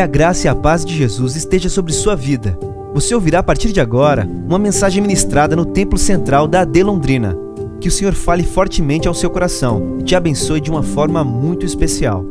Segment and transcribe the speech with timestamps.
[0.00, 2.58] Que a graça e a paz de Jesus esteja sobre sua vida.
[2.94, 7.36] Você ouvirá a partir de agora uma mensagem ministrada no Templo Central da AD Londrina.
[7.82, 11.66] Que o Senhor fale fortemente ao seu coração e te abençoe de uma forma muito
[11.66, 12.24] especial.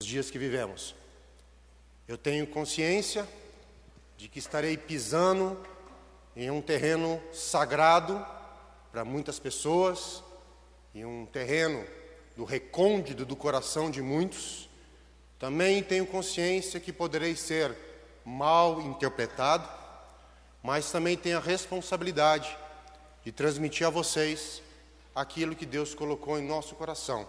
[0.00, 0.94] Os dias que vivemos.
[2.06, 3.26] Eu tenho consciência
[4.16, 5.58] de que estarei pisando
[6.36, 8.24] em um terreno sagrado
[8.92, 10.22] para muitas pessoas,
[10.94, 11.82] em um terreno
[12.36, 14.68] do recôndito do coração de muitos.
[15.38, 17.76] Também tenho consciência que poderei ser
[18.24, 19.68] mal interpretado,
[20.62, 22.56] mas também tenho a responsabilidade
[23.24, 24.62] de transmitir a vocês
[25.14, 27.28] aquilo que Deus colocou em nosso coração.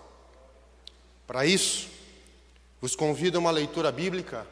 [1.27, 1.89] Para isso,
[2.79, 4.47] vos convido a uma leitura bíblica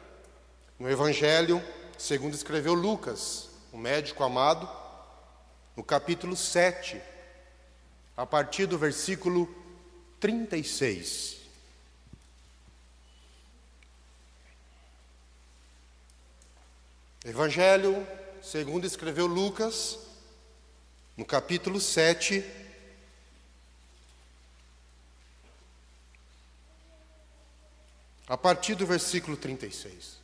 [0.78, 1.62] no Evangelho,
[1.96, 4.68] segundo escreveu Lucas, o médico amado,
[5.76, 7.00] no capítulo 7,
[8.16, 9.61] a partir do versículo
[10.22, 11.38] 36.
[17.24, 18.06] Evangelho,
[18.40, 19.98] segundo escreveu Lucas,
[21.16, 22.44] no capítulo 7,
[28.28, 30.20] a partir do versículo 36.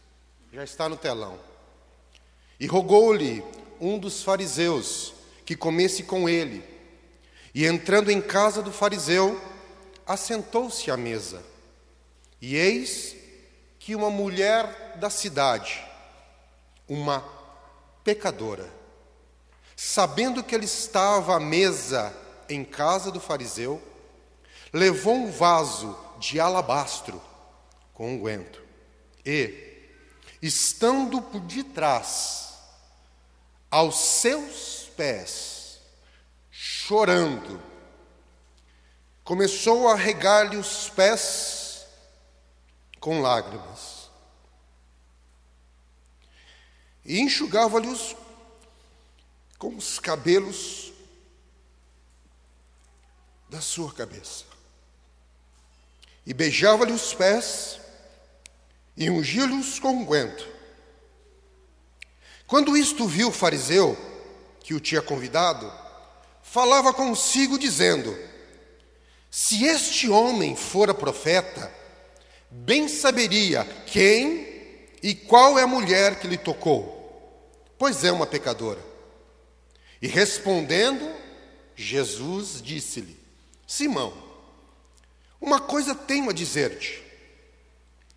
[0.52, 1.40] Já está no telão.
[2.60, 3.42] E rogou-lhe
[3.80, 5.12] um dos fariseus
[5.44, 6.62] que comesse com ele.
[7.52, 9.57] E entrando em casa do fariseu,
[10.08, 11.44] assentou-se à mesa.
[12.40, 13.14] E eis
[13.78, 15.84] que uma mulher da cidade,
[16.88, 17.22] uma
[18.02, 18.68] pecadora,
[19.76, 22.12] sabendo que ele estava à mesa
[22.48, 23.82] em casa do fariseu,
[24.72, 27.20] levou um vaso de alabastro
[27.92, 28.62] com unguento
[29.24, 29.88] e,
[30.40, 32.54] estando por detrás,
[33.70, 35.80] aos seus pés,
[36.50, 37.67] chorando,
[39.28, 41.86] começou a regar-lhe os pés
[42.98, 44.08] com lágrimas
[47.04, 47.94] e enxugava-lhe
[49.58, 50.94] com os cabelos
[53.50, 54.46] da sua cabeça
[56.24, 57.78] e beijava-lhe os pés
[58.96, 60.48] e ungiu-lhes com unguento.
[62.46, 63.94] Quando isto viu o fariseu,
[64.60, 65.70] que o tinha convidado,
[66.42, 68.16] falava consigo, dizendo:
[69.30, 71.72] Se este homem fora profeta,
[72.50, 74.46] bem saberia quem
[75.02, 78.82] e qual é a mulher que lhe tocou, pois é uma pecadora.
[80.00, 81.08] E respondendo,
[81.76, 83.16] Jesus disse-lhe:
[83.66, 84.12] Simão,
[85.40, 87.02] uma coisa tenho a dizer-te.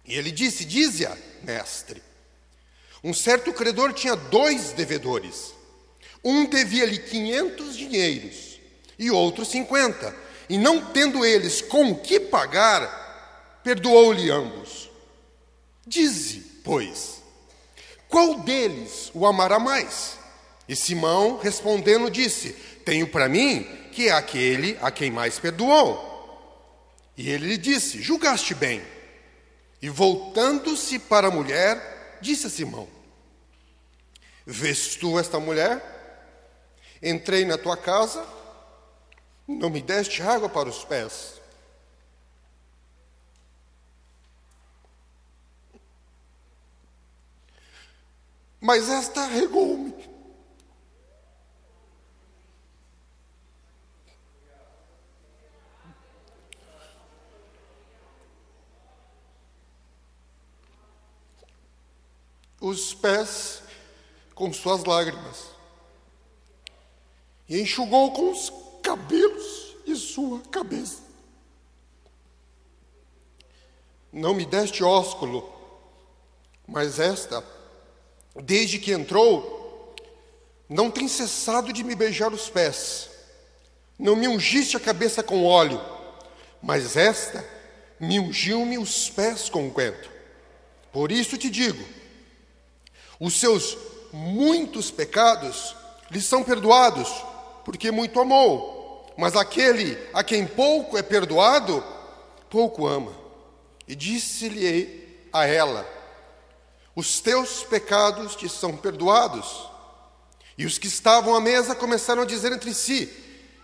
[0.06, 2.02] E ele disse: Dize-a, mestre.
[3.04, 5.54] Um certo credor tinha dois devedores.
[6.24, 8.60] Um devia-lhe quinhentos dinheiros
[8.98, 10.16] e outro cinquenta.
[10.52, 14.90] E não tendo eles com que pagar, perdoou-lhe ambos.
[15.88, 17.22] Dize, pois,
[18.10, 20.18] qual deles o amará mais?
[20.68, 22.52] E Simão, respondendo, disse:
[22.84, 23.64] Tenho para mim
[23.94, 27.08] que é aquele a quem mais perdoou.
[27.16, 28.82] E ele lhe disse: Julgaste bem.
[29.82, 32.90] E voltando-se para a mulher, disse a Simão:
[34.46, 35.82] Vês tu esta mulher?
[37.02, 38.22] Entrei na tua casa,
[39.60, 41.42] não me deste água para os pés.
[48.60, 49.92] Mas esta regou-me.
[62.60, 63.64] Os pés
[64.36, 65.48] com suas lágrimas
[67.50, 68.50] e enxugou com os
[68.92, 71.02] cabelos de sua cabeça.
[74.12, 75.50] Não me deste ósculo,
[76.68, 77.42] mas esta,
[78.36, 79.96] desde que entrou,
[80.68, 83.10] não tem cessado de me beijar os pés.
[83.98, 85.80] Não me ungiste a cabeça com óleo,
[86.62, 87.48] mas esta
[87.98, 90.10] me ungiu-me os pés com unguento.
[90.92, 91.82] Por isso te digo:
[93.18, 93.78] os seus
[94.12, 95.78] muitos pecados
[96.10, 97.08] lhe são perdoados,
[97.64, 98.81] porque muito amou.
[99.18, 101.84] Mas aquele a quem pouco é perdoado,
[102.50, 103.14] pouco ama.
[103.88, 105.88] E disse-lhe a ela:
[106.96, 109.70] Os teus pecados te são perdoados.
[110.58, 113.08] E os que estavam à mesa começaram a dizer entre si: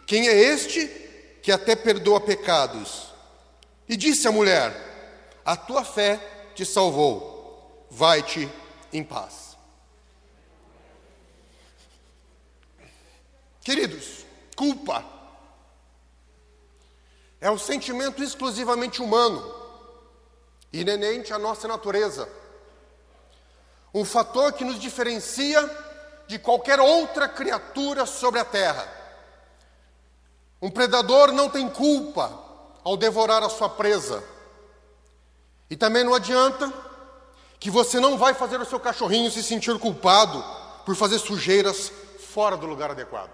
[0.05, 0.88] Quem é este
[1.41, 3.13] que até perdoa pecados?
[3.88, 4.73] E disse a mulher:
[5.45, 6.19] A tua fé
[6.55, 7.88] te salvou.
[7.89, 8.49] Vai-te
[8.91, 9.55] em paz.
[13.63, 15.17] Queridos, culpa
[17.39, 19.56] é um sentimento exclusivamente humano
[20.72, 22.28] inerente à nossa natureza.
[23.94, 25.88] Um fator que nos diferencia
[26.28, 28.88] de qualquer outra criatura sobre a terra.
[30.62, 32.38] Um predador não tem culpa
[32.84, 34.24] ao devorar a sua presa.
[35.69, 36.72] E também não adianta
[37.60, 40.44] que você não vai fazer o seu cachorrinho se sentir culpado
[40.86, 43.31] por fazer sujeiras fora do lugar adequado.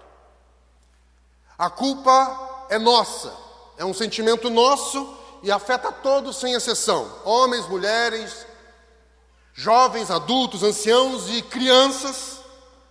[1.58, 3.32] A culpa é nossa,
[3.76, 8.46] é um sentimento nosso e afeta todos sem exceção: homens, mulheres,
[9.52, 12.38] jovens, adultos, anciãos e crianças,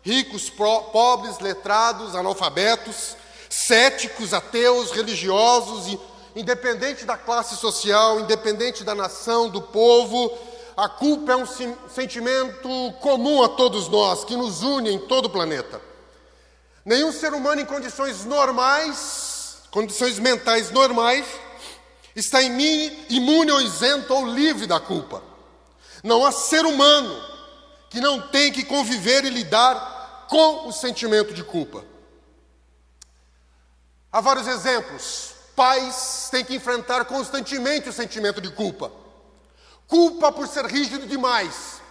[0.02, 3.16] ricos, pobres, letrados, analfabetos,
[3.50, 5.98] céticos, ateus, religiosos,
[6.36, 10.32] independente da classe social, independente da nação, do povo,
[10.76, 15.30] a culpa é um sentimento comum a todos nós, que nos une em todo o
[15.30, 15.80] planeta.
[16.84, 19.33] Nenhum ser humano em condições normais,
[19.74, 21.26] condições mentais normais,
[22.16, 25.24] está imune ou isento ou livre da culpa.
[26.04, 27.20] Não há ser humano
[27.90, 31.84] que não tem que conviver e lidar com o sentimento de culpa.
[34.12, 35.32] Há vários exemplos.
[35.56, 38.92] Pais têm que enfrentar constantemente o sentimento de culpa.
[39.88, 41.82] Culpa por ser rígido demais.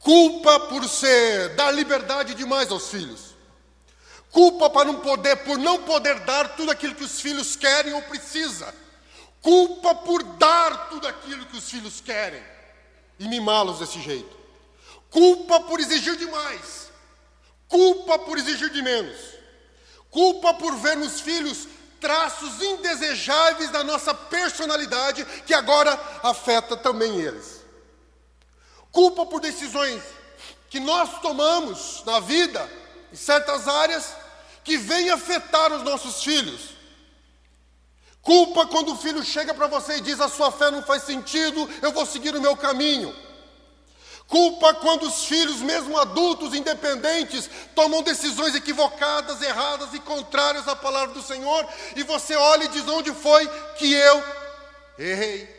[0.00, 3.25] Culpa por ser dar liberdade demais aos filhos.
[4.36, 8.02] Culpa para não poder, por não poder dar tudo aquilo que os filhos querem ou
[8.02, 8.70] precisam.
[9.40, 12.44] Culpa por dar tudo aquilo que os filhos querem
[13.18, 14.36] e mimá-los desse jeito.
[15.08, 16.90] Culpa por exigir demais.
[17.66, 19.16] Culpa por exigir de menos.
[20.10, 21.66] Culpa por ver nos filhos
[21.98, 27.64] traços indesejáveis da nossa personalidade que agora afeta também eles.
[28.92, 30.02] Culpa por decisões
[30.68, 32.70] que nós tomamos na vida,
[33.10, 34.25] em certas áreas,
[34.66, 36.70] que vêm afetar os nossos filhos.
[38.20, 41.70] Culpa quando o filho chega para você e diz: a sua fé não faz sentido,
[41.80, 43.14] eu vou seguir o meu caminho.
[44.26, 51.14] Culpa quando os filhos, mesmo adultos, independentes, tomam decisões equivocadas, erradas e contrárias à palavra
[51.14, 51.64] do Senhor,
[51.94, 53.46] e você olha e diz: onde foi
[53.78, 54.24] que eu
[54.98, 55.54] errei?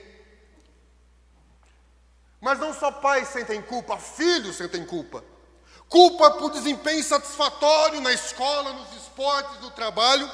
[2.42, 5.24] Mas não só pais sentem culpa, filhos sentem culpa.
[5.90, 10.30] Culpa por desempenho insatisfatório na escola, nos esportes, no trabalho.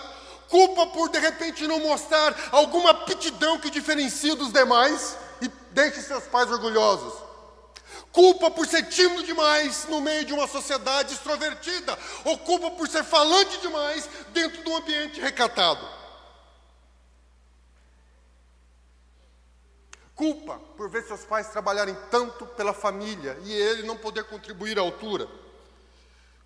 [0.49, 6.23] Culpa por de repente não mostrar alguma aptidão que diferencia dos demais e deixe seus
[6.25, 7.13] pais orgulhosos
[8.13, 13.03] culpa por ser tímido demais no meio de uma sociedade extrovertida, ou culpa por ser
[13.03, 15.85] falante demais dentro de um ambiente recatado.
[20.15, 24.81] Culpa por ver seus pais trabalharem tanto pela família e ele não poder contribuir à
[24.81, 25.27] altura.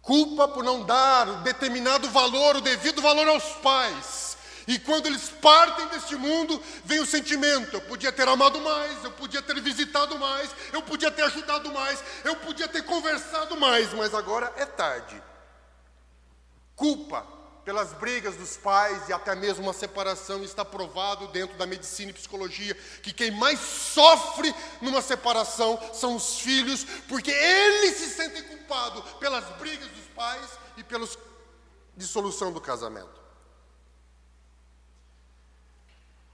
[0.07, 4.27] Culpa por não dar o determinado valor, o devido valor aos pais
[4.67, 9.11] e quando eles partem deste mundo, vem o sentimento: eu podia ter amado mais, eu
[9.11, 14.13] podia ter visitado mais, eu podia ter ajudado mais, eu podia ter conversado mais, mas
[14.13, 15.23] agora é tarde.
[16.75, 17.36] Culpa
[17.67, 22.13] pelas brigas dos pais e até mesmo uma separação, está provado dentro da medicina e
[22.13, 22.73] psicologia
[23.03, 29.43] que quem mais sofre numa separação são os filhos, porque eles se sentem culpados pelas
[29.57, 31.05] brigas dos pais e pela
[31.97, 33.19] dissolução do casamento.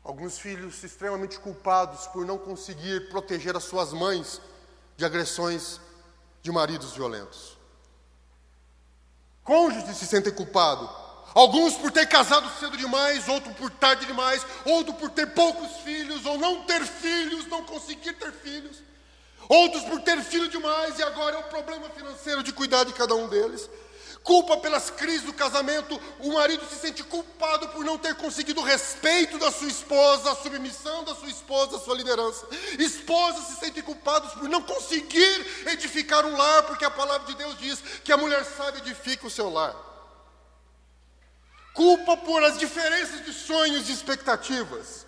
[0.04, 4.40] Alguns filhos extremamente culpados por não conseguir proteger as suas mães
[4.96, 5.82] de agressões
[6.44, 7.58] de maridos violentos.
[9.44, 11.03] Cônjuges se sentem culpados.
[11.34, 16.26] Alguns por ter casado cedo demais, outros por tarde demais, outros por ter poucos filhos,
[16.26, 18.78] ou não ter filhos, não conseguir ter filhos.
[19.50, 23.16] Outros por ter filho demais e agora é o problema financeiro de cuidar de cada
[23.16, 23.70] um deles
[24.24, 28.64] culpa pelas crises do casamento, o marido se sente culpado por não ter conseguido o
[28.64, 32.48] respeito da sua esposa, a submissão da sua esposa, a sua liderança.
[32.80, 37.58] Esposas se sentem culpados por não conseguir edificar um lar, porque a palavra de Deus
[37.60, 39.93] diz que a mulher sábia edifica o seu lar.
[41.74, 45.06] Culpa por as diferenças de sonhos e expectativas.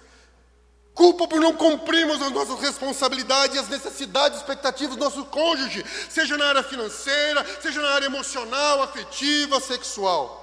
[0.96, 6.48] Culpa por não cumprirmos as nossas responsabilidades, as necessidades, expectativas do nosso cônjuge, seja na
[6.48, 10.42] área financeira, seja na área emocional, afetiva, sexual.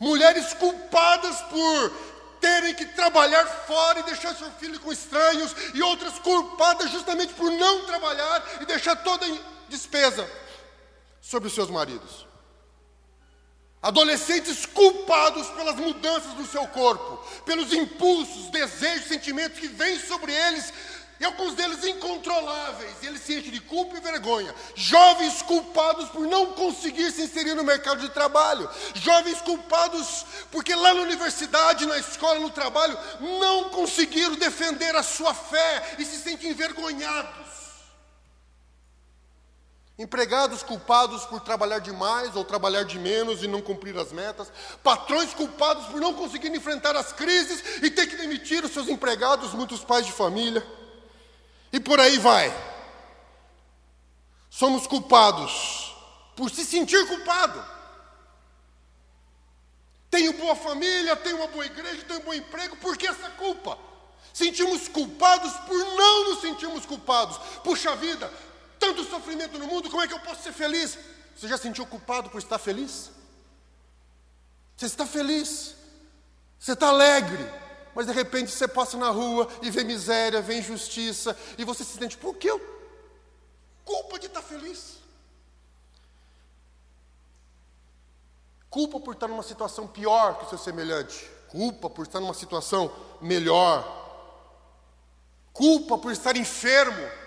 [0.00, 1.92] Mulheres culpadas por
[2.40, 7.50] terem que trabalhar fora e deixar seu filho com estranhos, e outras culpadas justamente por
[7.50, 10.28] não trabalhar e deixar toda a despesa
[11.20, 12.29] sobre os seus maridos.
[13.82, 20.70] Adolescentes culpados pelas mudanças do seu corpo, pelos impulsos, desejos, sentimentos que vêm sobre eles
[21.20, 24.54] E alguns deles incontroláveis, e eles se enchem de culpa e vergonha.
[24.74, 28.66] Jovens culpados por não conseguir se inserir no mercado de trabalho.
[28.94, 32.98] Jovens culpados porque lá na universidade, na escola, no trabalho,
[33.38, 37.49] não conseguiram defender a sua fé e se sentem envergonhados.
[40.00, 44.50] Empregados culpados por trabalhar demais ou trabalhar de menos e não cumprir as metas.
[44.82, 49.52] Patrões culpados por não conseguir enfrentar as crises e ter que demitir os seus empregados,
[49.52, 50.66] muitos pais de família.
[51.70, 52.50] E por aí vai.
[54.48, 55.94] Somos culpados
[56.34, 57.62] por se sentir culpado.
[60.10, 63.76] Tenho boa família, tenho uma boa igreja, tenho um bom emprego, por que essa culpa?
[64.32, 67.36] Sentimos culpados por não nos sentirmos culpados.
[67.62, 68.32] Puxa vida,
[68.80, 70.98] tanto sofrimento no mundo, como é que eu posso ser feliz?
[71.36, 73.10] Você já sentiu culpado por estar feliz?
[74.76, 75.76] Você está feliz,
[76.58, 77.46] você está alegre,
[77.94, 81.98] mas de repente você passa na rua e vê miséria, vê injustiça, e você se
[81.98, 82.58] sente, por que eu?
[83.84, 84.98] Culpa de estar feliz.
[88.70, 91.28] Culpa por estar numa situação pior que o seu semelhante.
[91.48, 93.98] Culpa por estar numa situação melhor.
[95.52, 97.20] Culpa por estar enfermo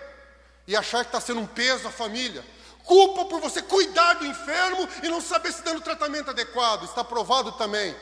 [0.66, 2.44] e achar que está sendo um peso à família.
[2.84, 6.84] Culpa por você cuidar do enfermo e não saber se dando tratamento adequado.
[6.84, 7.94] Está provado também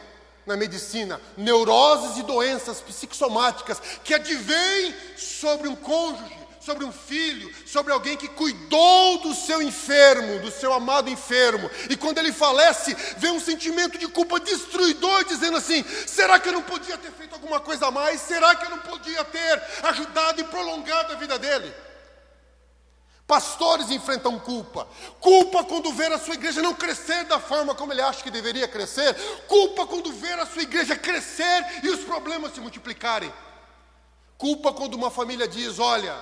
[0.45, 7.93] na medicina, neuroses e doenças psicossomáticas que advêm sobre um cônjuge, sobre um filho, sobre
[7.93, 13.33] alguém que cuidou do seu enfermo, do seu amado enfermo, e quando ele falece, vem
[13.33, 17.61] um sentimento de culpa destruidor, dizendo assim: será que eu não podia ter feito alguma
[17.61, 18.21] coisa a mais?
[18.21, 21.73] Será que eu não podia ter ajudado e prolongado a vida dele?
[23.33, 24.87] Pastores enfrentam culpa.
[25.19, 28.69] Culpa quando ver a sua igreja não crescer da forma como ele acha que deveria
[28.69, 29.15] crescer.
[29.49, 33.33] Culpa quando ver a sua igreja crescer e os problemas se multiplicarem.
[34.37, 36.15] Culpa quando uma família diz: Olha,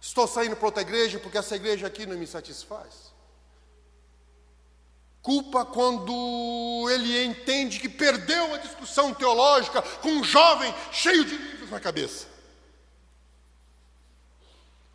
[0.00, 3.12] estou saindo para outra igreja porque essa igreja aqui não me satisfaz.
[5.20, 11.70] Culpa quando ele entende que perdeu a discussão teológica com um jovem cheio de livros
[11.70, 12.31] na cabeça.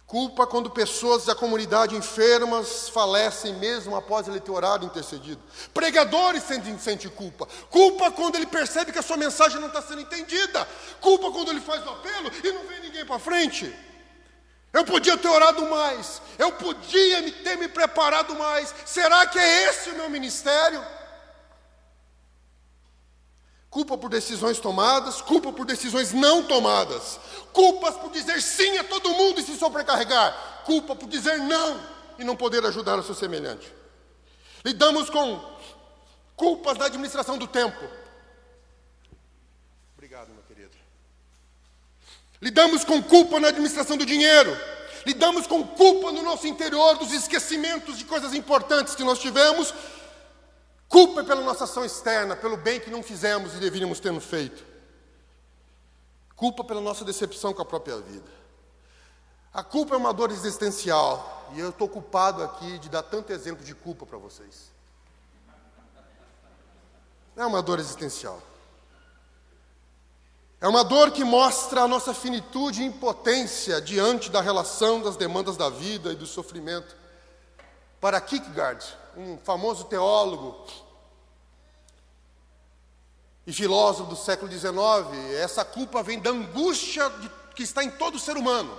[0.08, 5.42] Culpa quando pessoas da comunidade enfermas falecem mesmo após ele ter orado e intercedido.
[5.74, 7.46] Pregadores sentem, sentem culpa.
[7.70, 10.66] Culpa quando ele percebe que a sua mensagem não está sendo entendida.
[11.02, 13.76] Culpa quando ele faz o apelo e não vem ninguém para frente.
[14.72, 16.22] Eu podia ter orado mais.
[16.40, 18.74] Eu podia ter me preparado mais.
[18.86, 20.82] Será que é esse o meu ministério?
[23.70, 27.20] Culpa por decisões tomadas, culpa por decisões não tomadas,
[27.52, 31.80] culpas por dizer sim a todo mundo e se sobrecarregar, culpa por dizer não
[32.18, 33.74] e não poder ajudar o seu semelhante.
[34.64, 35.58] Lidamos com
[36.36, 37.84] culpas na administração do tempo.
[39.96, 40.76] Obrigado, meu querido.
[42.42, 44.56] Lidamos com culpa na administração do dinheiro.
[45.06, 49.74] Lidamos com culpa no nosso interior dos esquecimentos de coisas importantes que nós tivemos
[50.88, 54.63] Culpa pela nossa ação externa, pelo bem que não fizemos e deveríamos ter feito.
[56.36, 58.38] Culpa pela nossa decepção com a própria vida.
[59.53, 61.50] A culpa é uma dor existencial.
[61.53, 64.72] E eu estou culpado aqui de dar tanto exemplo de culpa para vocês.
[67.36, 68.41] É uma dor existencial.
[70.60, 75.56] É uma dor que mostra a nossa finitude e impotência diante da relação das demandas
[75.56, 76.96] da vida e do sofrimento.
[78.01, 78.86] Para Kierkegaard,
[79.18, 80.64] um famoso teólogo
[83.48, 84.72] e filósofo do século XIX,
[85.42, 88.78] essa culpa vem da angústia de, que está em todo ser humano.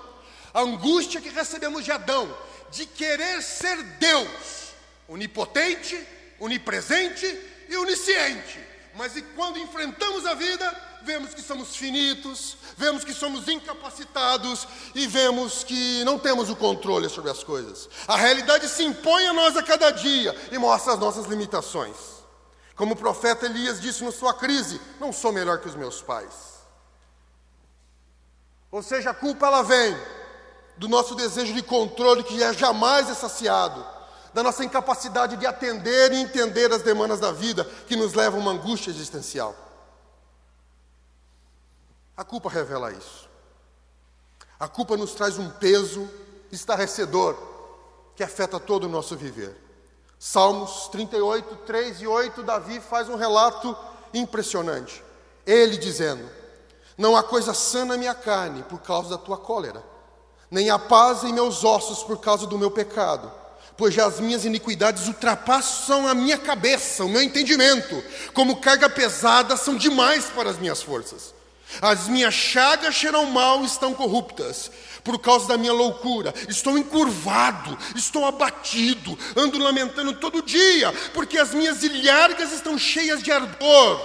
[0.54, 2.32] A angústia que recebemos de Adão,
[2.70, 4.72] de querer ser Deus,
[5.08, 5.98] onipotente,
[6.38, 7.26] onipresente
[7.68, 8.60] e onisciente.
[8.94, 15.06] Mas e quando enfrentamos a vida, vemos que somos finitos, vemos que somos incapacitados e
[15.06, 17.88] vemos que não temos o controle sobre as coisas.
[18.06, 21.96] A realidade se impõe a nós a cada dia e mostra as nossas limitações.
[22.76, 26.58] Como o profeta Elias disse na sua crise: Não sou melhor que os meus pais.
[28.70, 29.96] Ou seja, a culpa ela vem
[30.76, 33.84] do nosso desejo de controle que é jamais é saciado,
[34.32, 38.42] da nossa incapacidade de atender e entender as demandas da vida que nos levam a
[38.42, 39.67] uma angústia existencial.
[42.18, 43.28] A culpa revela isso.
[44.58, 46.10] A culpa nos traz um peso
[46.50, 47.38] estarrecedor
[48.16, 49.56] que afeta todo o nosso viver.
[50.18, 53.76] Salmos 38, 3 e 8, Davi faz um relato
[54.12, 55.00] impressionante.
[55.46, 56.28] Ele dizendo:
[56.96, 59.84] Não há coisa sã na minha carne por causa da tua cólera,
[60.50, 63.30] nem há paz em meus ossos por causa do meu pecado,
[63.76, 68.02] pois já as minhas iniquidades ultrapassam a minha cabeça, o meu entendimento,
[68.34, 71.37] como carga pesada são demais para as minhas forças.
[71.80, 74.70] As minhas chagas cheiram mal e estão corruptas.
[75.04, 81.54] Por causa da minha loucura, estou encurvado, estou abatido, ando lamentando todo dia, porque as
[81.54, 84.00] minhas ilhargas estão cheias de ardor,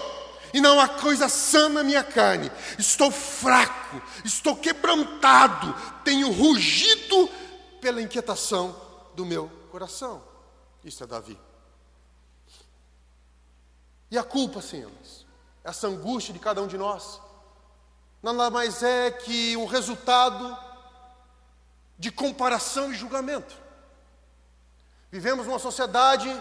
[0.54, 2.52] e não há coisa sã na minha carne.
[2.78, 7.28] Estou fraco, estou quebrantado, tenho rugido
[7.82, 8.80] pela inquietação
[9.16, 10.24] do meu coração.
[10.86, 11.38] Isso é Davi.
[14.12, 15.26] E a culpa, senhores,
[15.64, 17.20] essa angústia de cada um de nós,
[18.32, 20.58] nada mais é que o resultado
[22.00, 23.54] de comparação e julgamento.
[25.12, 26.34] Vivemos numa sociedade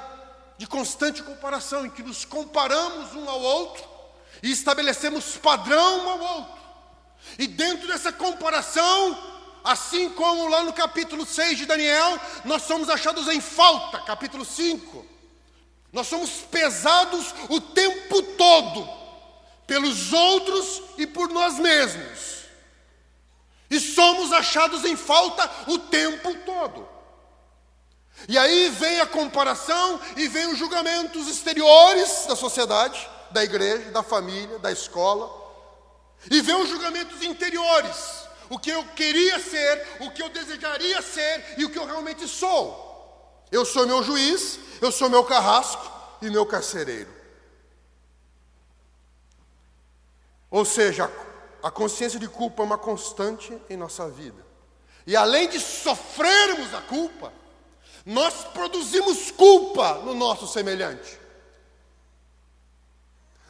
[0.57, 3.85] de constante comparação, em que nos comparamos um ao outro
[4.43, 6.63] e estabelecemos padrão um ao outro.
[7.37, 9.19] E dentro dessa comparação,
[9.65, 15.05] assim como lá no capítulo 6 de Daniel, nós somos achados em falta, capítulo 5.
[15.93, 19.02] Nós somos pesados o tempo todo
[19.67, 22.43] pelos outros e por nós mesmos.
[23.71, 26.89] E somos achados em falta o tempo todo.
[28.29, 34.03] E aí vem a comparação e vem os julgamentos exteriores da sociedade, da igreja, da
[34.03, 35.31] família, da escola.
[36.31, 37.97] E vem os julgamentos interiores,
[38.49, 42.29] o que eu queria ser, o que eu desejaria ser e o que eu realmente
[42.29, 42.91] sou.
[43.51, 45.91] Eu sou meu juiz, eu sou meu carrasco
[46.21, 47.22] e meu carcereiro.
[50.53, 51.11] Ou seja,
[51.63, 54.45] a consciência de culpa é uma constante em nossa vida.
[55.07, 57.33] E além de sofrermos a culpa,
[58.05, 61.19] nós produzimos culpa no nosso semelhante.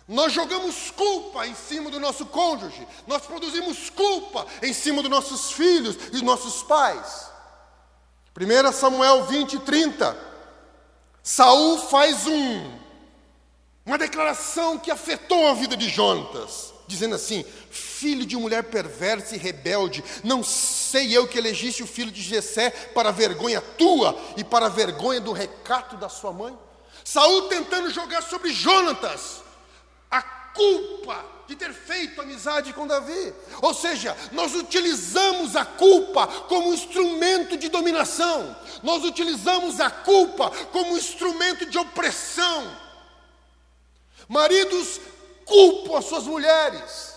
[0.07, 5.51] Nós jogamos culpa em cima do nosso cônjuge, nós produzimos culpa em cima dos nossos
[5.51, 7.29] filhos e dos nossos pais.
[8.39, 10.17] 1 Samuel 20, 30.
[11.21, 12.79] Saul faz um,
[13.85, 19.39] uma declaração que afetou a vida de Jonatas dizendo assim: Filho de mulher perversa e
[19.39, 24.45] rebelde, não sei eu que elegiste o filho de Jessé para a vergonha tua e
[24.45, 26.57] para a vergonha do recato da sua mãe?
[27.05, 29.43] Saul tentando jogar sobre Jonatas
[30.11, 33.33] a culpa de ter feito amizade com Davi.
[33.61, 40.97] Ou seja, nós utilizamos a culpa como instrumento de dominação, nós utilizamos a culpa como
[40.97, 42.83] instrumento de opressão.
[44.29, 45.01] Maridos
[45.53, 47.13] culpam as suas mulheres,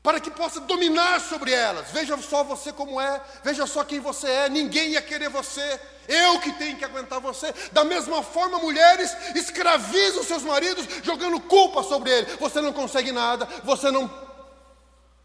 [0.00, 1.90] para que possa dominar sobre elas.
[1.90, 6.38] Veja só você como é, veja só quem você é, ninguém ia querer você, eu
[6.38, 7.52] que tenho que aguentar você.
[7.72, 12.36] Da mesma forma, mulheres escravizam seus maridos, jogando culpa sobre ele.
[12.36, 14.08] Você não consegue nada, você não.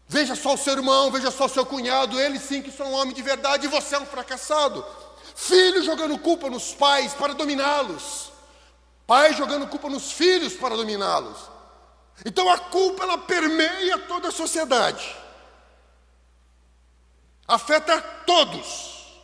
[0.08, 2.94] Veja só o seu irmão, veja só o seu cunhado, ele sim que são um
[2.94, 4.84] homem de verdade e você é um fracassado.
[5.36, 8.31] Filhos jogando culpa nos pais para dominá-los.
[9.12, 11.36] Pai jogando culpa nos filhos para dominá-los.
[12.24, 15.14] Então a culpa ela permeia toda a sociedade.
[17.46, 19.20] Afeta todos.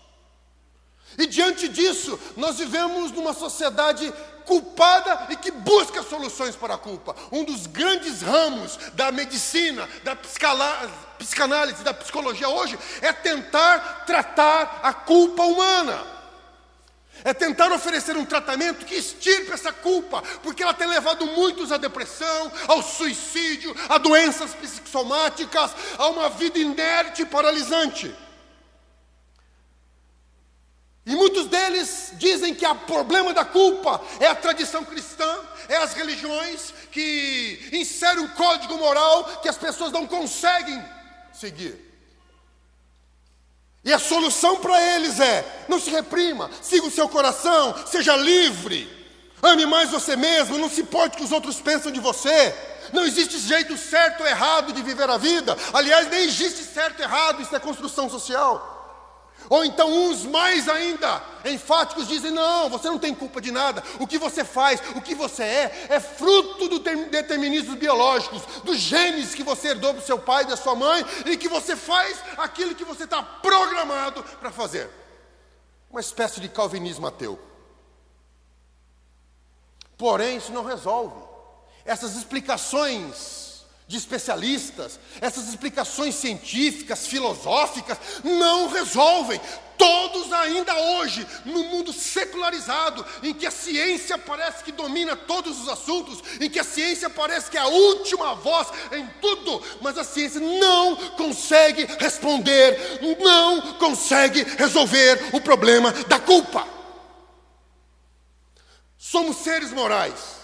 [1.17, 4.13] E diante disso, nós vivemos numa sociedade
[4.45, 7.17] culpada e que busca soluções para a culpa.
[7.33, 14.93] Um dos grandes ramos da medicina, da psicanálise, da psicologia hoje é tentar tratar a
[14.93, 16.18] culpa humana.
[17.25, 21.77] É tentar oferecer um tratamento que extirpe essa culpa, porque ela tem levado muitos à
[21.77, 28.15] depressão, ao suicídio, a doenças psicossomáticas, a uma vida inerte e paralisante.
[31.09, 35.95] E muitos deles dizem que o problema da culpa é a tradição cristã, é as
[35.95, 40.85] religiões que inserem um código moral que as pessoas não conseguem
[41.33, 41.88] seguir.
[43.85, 48.91] E a solução para eles é: não se reprima, siga o seu coração, seja livre,
[49.43, 52.55] ame mais você mesmo, não se importe que os outros pensam de você.
[52.93, 55.57] Não existe jeito certo ou errado de viver a vida.
[55.75, 58.78] Aliás, nem existe certo ou errado, isso é construção social.
[59.51, 63.83] Ou então uns mais ainda enfáticos dizem: não, você não tem culpa de nada.
[63.99, 69.35] O que você faz, o que você é, é fruto do determinismo biológicos, dos genes
[69.35, 72.75] que você herdou do seu pai e da sua mãe, e que você faz aquilo
[72.75, 74.91] que você está programado para fazer.
[75.91, 77.39] Uma espécie de calvinismo ateu.
[79.97, 81.17] Porém, isso não resolve.
[81.85, 83.48] Essas explicações
[83.89, 89.41] de especialistas, essas explicações científicas, filosóficas, não resolvem.
[89.79, 95.69] Todos ainda hoje, no mundo secularizado, em que a ciência parece que domina todos os
[95.69, 100.05] assuntos, em que a ciência parece que é a última voz em tudo, mas a
[100.05, 106.67] ciência não consegue responder, não consegue resolver o problema da culpa.
[108.99, 110.38] Somos seres morais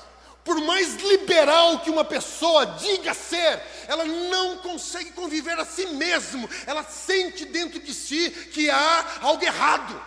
[0.44, 6.48] Por mais liberal que uma pessoa diga ser, ela não consegue conviver a si mesmo.
[6.66, 9.98] Ela sente dentro de si que há algo errado.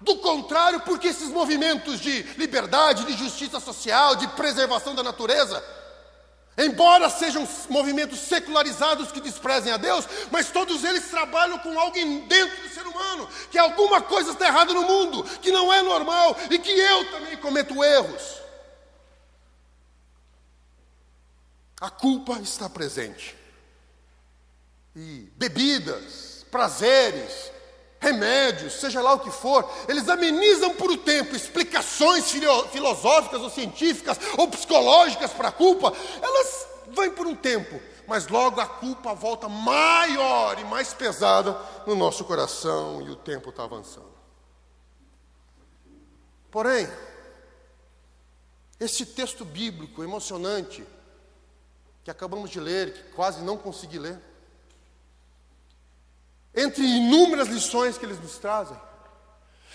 [0.00, 5.64] Do contrário, porque esses movimentos de liberdade, de justiça social, de preservação da natureza,
[6.58, 11.94] embora sejam movimentos secularizados que desprezem a Deus, mas todos eles trabalham com algo
[12.26, 16.36] dentro do ser humano, que alguma coisa está errada no mundo, que não é normal
[16.50, 18.45] e que eu também cometo erros.
[21.86, 23.36] A culpa está presente.
[24.96, 27.52] E bebidas, prazeres,
[28.00, 32.24] remédios, seja lá o que for, eles amenizam por um tempo explicações
[32.72, 38.60] filosóficas ou científicas ou psicológicas para a culpa, elas vêm por um tempo, mas logo
[38.60, 44.12] a culpa volta maior e mais pesada no nosso coração e o tempo está avançando.
[46.50, 46.88] Porém,
[48.80, 50.84] esse texto bíblico emocionante,
[52.06, 54.16] que acabamos de ler, que quase não consegui ler.
[56.54, 58.80] Entre inúmeras lições que eles nos trazem,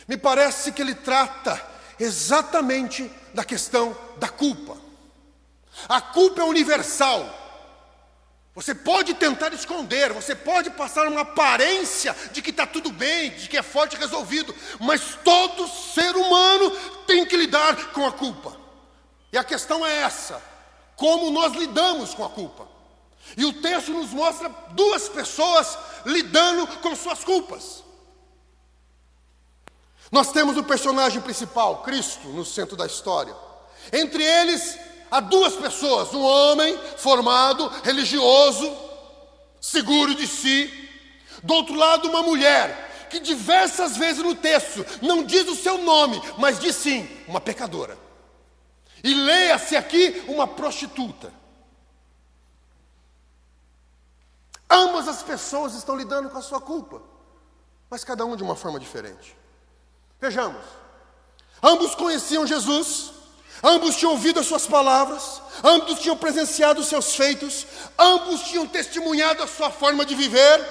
[0.08, 1.62] me parece que ele trata
[2.00, 4.78] exatamente da questão da culpa.
[5.90, 7.22] A culpa é universal.
[8.56, 13.50] Você pode tentar esconder, você pode passar uma aparência de que está tudo bem, de
[13.50, 16.72] que é forte e resolvido, mas todo ser humano
[17.06, 18.56] tem que lidar com a culpa.
[19.34, 20.51] E a questão é essa:
[21.02, 22.68] como nós lidamos com a culpa.
[23.36, 27.84] E o texto nos mostra duas pessoas lidando com suas culpas.
[30.12, 33.36] Nós temos o personagem principal, Cristo, no centro da história.
[33.92, 34.78] Entre eles,
[35.10, 38.72] há duas pessoas: um homem formado, religioso,
[39.60, 40.72] seguro de si.
[41.42, 46.22] Do outro lado, uma mulher, que diversas vezes no texto não diz o seu nome,
[46.38, 48.11] mas diz sim, uma pecadora.
[49.04, 51.32] E leia-se aqui uma prostituta.
[54.70, 57.02] Ambas as pessoas estão lidando com a sua culpa,
[57.90, 59.36] mas cada um de uma forma diferente.
[60.20, 60.64] Vejamos.
[61.62, 63.12] Ambos conheciam Jesus,
[63.62, 69.44] ambos tinham ouvido as suas palavras, ambos tinham presenciado os seus feitos, ambos tinham testemunhado
[69.44, 70.66] a sua forma de viver,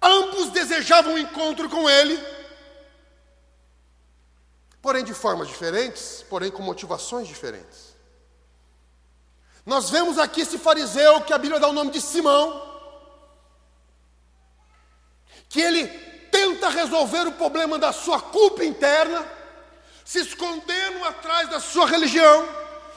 [0.00, 2.37] ambos desejavam um encontro com ele
[4.80, 7.96] porém de formas diferentes, porém com motivações diferentes.
[9.66, 12.66] Nós vemos aqui esse fariseu que a Bíblia dá o nome de Simão,
[15.48, 15.86] que ele
[16.30, 19.26] tenta resolver o problema da sua culpa interna,
[20.04, 22.48] se escondendo atrás da sua religião,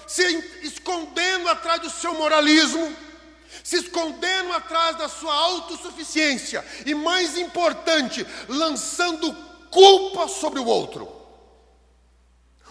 [0.07, 0.23] se
[0.61, 2.95] escondendo atrás do seu moralismo,
[3.63, 9.33] se escondendo atrás da sua autossuficiência e, mais importante, lançando
[9.69, 11.20] culpa sobre o outro.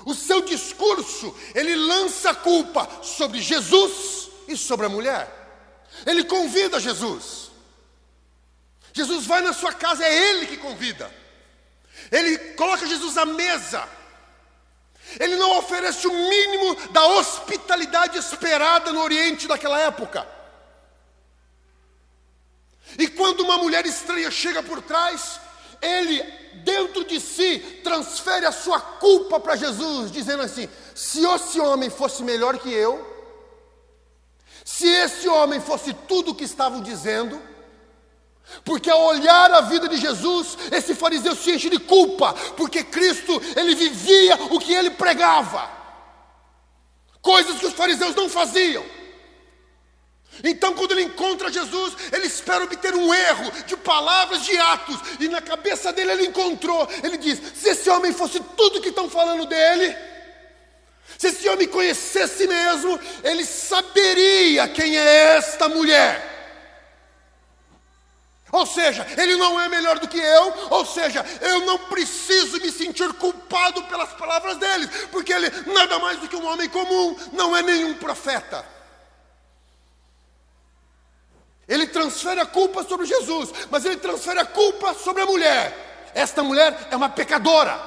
[0.04, 5.28] O seu discurso, ele lança a culpa sobre Jesus e sobre a mulher.
[6.06, 7.50] Ele convida Jesus.
[8.92, 11.12] Jesus vai na sua casa, é ele que convida.
[12.10, 13.86] Ele coloca Jesus à mesa.
[15.18, 20.26] Ele não oferece o mínimo da hospitalidade esperada no Oriente daquela época.
[22.98, 25.40] E quando uma mulher estranha chega por trás,
[25.80, 31.90] ele dentro de si transfere a sua culpa para Jesus, dizendo assim: se esse homem
[31.90, 33.06] fosse melhor que eu,
[34.64, 37.40] se esse homem fosse tudo o que estavam dizendo,
[38.64, 43.40] porque ao olhar a vida de Jesus, esse fariseu se enche de culpa, porque Cristo,
[43.56, 45.70] ele vivia o que ele pregava,
[47.22, 48.99] coisas que os fariseus não faziam.
[50.42, 55.28] Então, quando ele encontra Jesus, ele espera obter um erro de palavras, de atos, e
[55.28, 56.88] na cabeça dele ele encontrou.
[57.02, 59.96] Ele diz: se esse homem fosse tudo que estão falando dele,
[61.18, 66.30] se esse homem conhecesse mesmo, ele saberia quem é esta mulher.
[68.52, 72.72] Ou seja, ele não é melhor do que eu, ou seja, eu não preciso me
[72.72, 77.56] sentir culpado pelas palavras dele, porque ele nada mais do que um homem comum, não
[77.56, 78.64] é nenhum profeta.
[81.70, 86.10] Ele transfere a culpa sobre Jesus, mas ele transfere a culpa sobre a mulher.
[86.12, 87.80] Esta mulher é uma pecadora,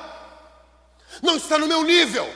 [1.21, 2.33] não está no meu nível,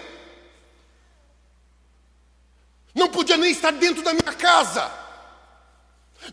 [2.93, 4.91] não podia nem estar dentro da minha casa,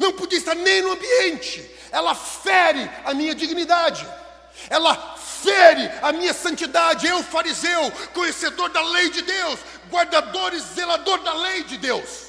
[0.00, 1.70] não podia estar nem no ambiente.
[1.92, 4.04] Ela fere a minha dignidade,
[4.68, 7.06] ela fere a minha santidade.
[7.06, 12.23] Eu, fariseu, conhecedor da lei de Deus, guardador e zelador da lei de Deus.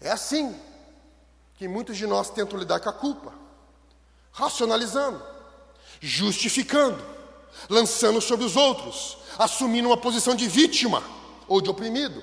[0.00, 0.54] É assim
[1.56, 3.32] que muitos de nós tentam lidar com a culpa,
[4.30, 5.22] racionalizando,
[6.00, 7.02] justificando,
[7.68, 11.02] lançando sobre os outros, assumindo uma posição de vítima
[11.48, 12.22] ou de oprimido.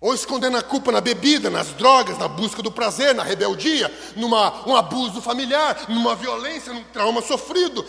[0.00, 4.68] Ou escondendo a culpa na bebida, nas drogas, na busca do prazer, na rebeldia, numa
[4.68, 7.84] um abuso familiar, numa violência, num trauma sofrido.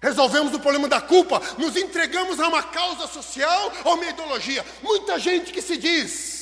[0.00, 4.64] Resolvemos o problema da culpa, nos entregamos a uma causa social ou uma ideologia.
[4.82, 6.41] Muita gente que se diz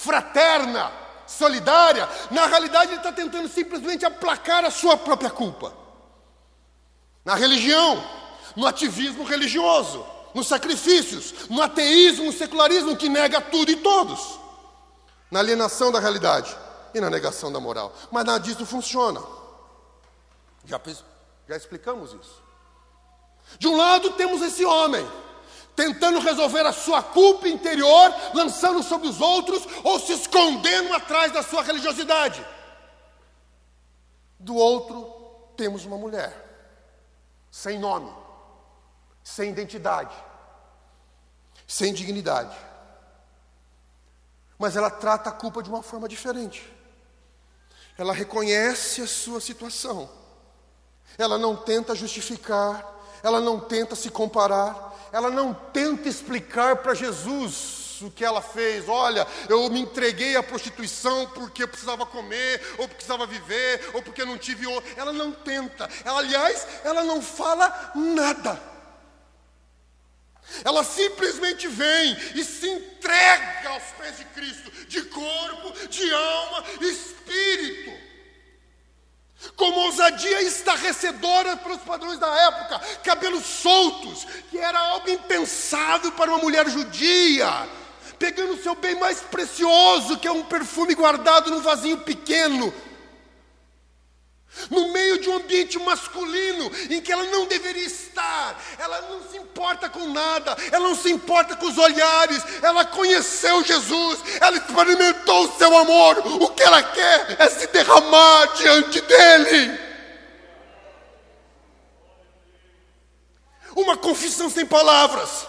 [0.00, 0.90] fraterna,
[1.26, 5.74] solidária, na realidade ele está tentando simplesmente aplacar a sua própria culpa.
[7.22, 8.02] Na religião,
[8.56, 14.40] no ativismo religioso, nos sacrifícios, no ateísmo, no secularismo que nega tudo e todos,
[15.30, 16.56] na alienação da realidade
[16.94, 17.94] e na negação da moral.
[18.10, 19.22] Mas nada disso funciona.
[20.64, 20.80] Já,
[21.46, 22.42] já explicamos isso.
[23.58, 25.06] De um lado temos esse homem,
[25.80, 31.42] tentando resolver a sua culpa interior, lançando sobre os outros ou se escondendo atrás da
[31.42, 32.46] sua religiosidade.
[34.38, 35.10] Do outro,
[35.56, 36.36] temos uma mulher,
[37.50, 38.12] sem nome,
[39.24, 40.14] sem identidade,
[41.66, 42.54] sem dignidade.
[44.58, 46.70] Mas ela trata a culpa de uma forma diferente.
[47.96, 50.10] Ela reconhece a sua situação.
[51.16, 58.00] Ela não tenta justificar, ela não tenta se comparar, ela não tenta explicar para Jesus
[58.02, 58.88] o que ela fez.
[58.88, 64.24] Olha, eu me entreguei à prostituição porque eu precisava comer, ou precisava viver, ou porque
[64.24, 64.66] não tive.
[64.96, 65.88] Ela não tenta.
[66.04, 68.60] Ela, aliás, ela não fala nada.
[70.64, 77.99] Ela simplesmente vem e se entrega aos pés de Cristo, de corpo, de alma, espírito
[79.56, 86.30] com ousadia estarrecedora para os padrões da época, cabelos soltos, que era algo impensado para
[86.30, 87.68] uma mulher judia,
[88.18, 92.72] pegando o seu bem mais precioso, que é um perfume guardado num vasinho pequeno,
[94.70, 99.36] no meio de um ambiente masculino em que ela não deveria estar, ela não se
[99.36, 105.44] importa com nada, ela não se importa com os olhares, ela conheceu Jesus, ela experimentou
[105.44, 109.78] o seu amor, o que ela quer é se derramar diante dele.
[113.74, 115.46] Uma confissão sem palavras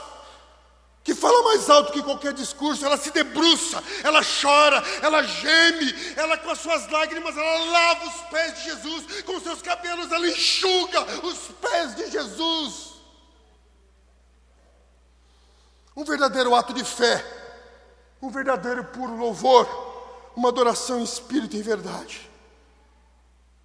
[1.04, 6.38] que fala mais alto que qualquer discurso, ela se debruça, ela chora, ela geme, ela
[6.38, 11.02] com as suas lágrimas, ela lava os pés de Jesus, com seus cabelos ela enxuga
[11.26, 12.92] os pés de Jesus.
[15.96, 17.26] Um verdadeiro ato de fé,
[18.22, 19.68] um verdadeiro puro louvor,
[20.36, 22.30] uma adoração em espírito e em verdade.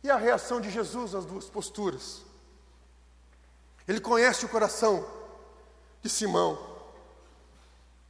[0.02, 2.22] E a reação de Jesus às duas posturas?
[3.86, 5.06] Ele conhece o coração
[6.02, 6.75] de Simão.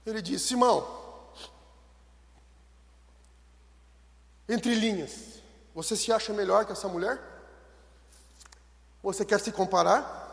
[0.07, 0.87] Ele diz: Simão,
[4.49, 5.43] entre linhas,
[5.75, 7.21] você se acha melhor que essa mulher?
[9.03, 10.25] Você quer se comparar?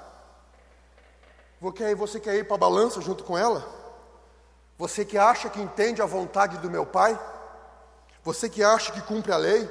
[1.60, 3.68] Você quer ir para a balança junto com ela?
[4.78, 7.20] Você que acha que entende a vontade do meu Pai?
[8.24, 9.70] Você que acha que cumpre a lei?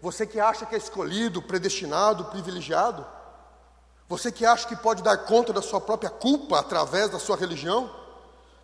[0.00, 3.06] Você que acha que é escolhido, predestinado, privilegiado?
[4.08, 8.07] Você que acha que pode dar conta da sua própria culpa através da sua religião?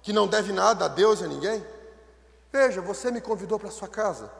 [0.04, 1.66] Que não deve nada a Deus e a ninguém?
[2.52, 4.30] Veja, você me convidou para sua casa.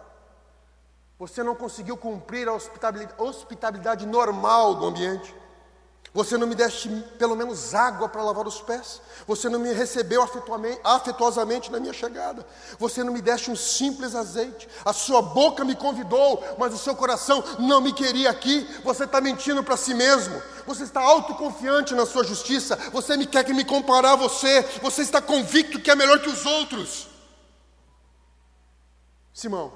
[1.19, 5.35] Você não conseguiu cumprir a hospitalidade normal do ambiente.
[6.15, 9.01] Você não me deste pelo menos água para lavar os pés.
[9.27, 10.25] Você não me recebeu
[10.85, 12.47] afetuosamente na minha chegada.
[12.79, 14.69] Você não me deste um simples azeite.
[14.85, 18.65] A sua boca me convidou, mas o seu coração não me queria aqui.
[18.85, 20.41] Você está mentindo para si mesmo.
[20.65, 22.77] Você está autoconfiante na sua justiça.
[22.93, 24.63] Você me quer que me comparar a você.
[24.83, 27.09] Você está convicto que é melhor que os outros.
[29.33, 29.73] Simão,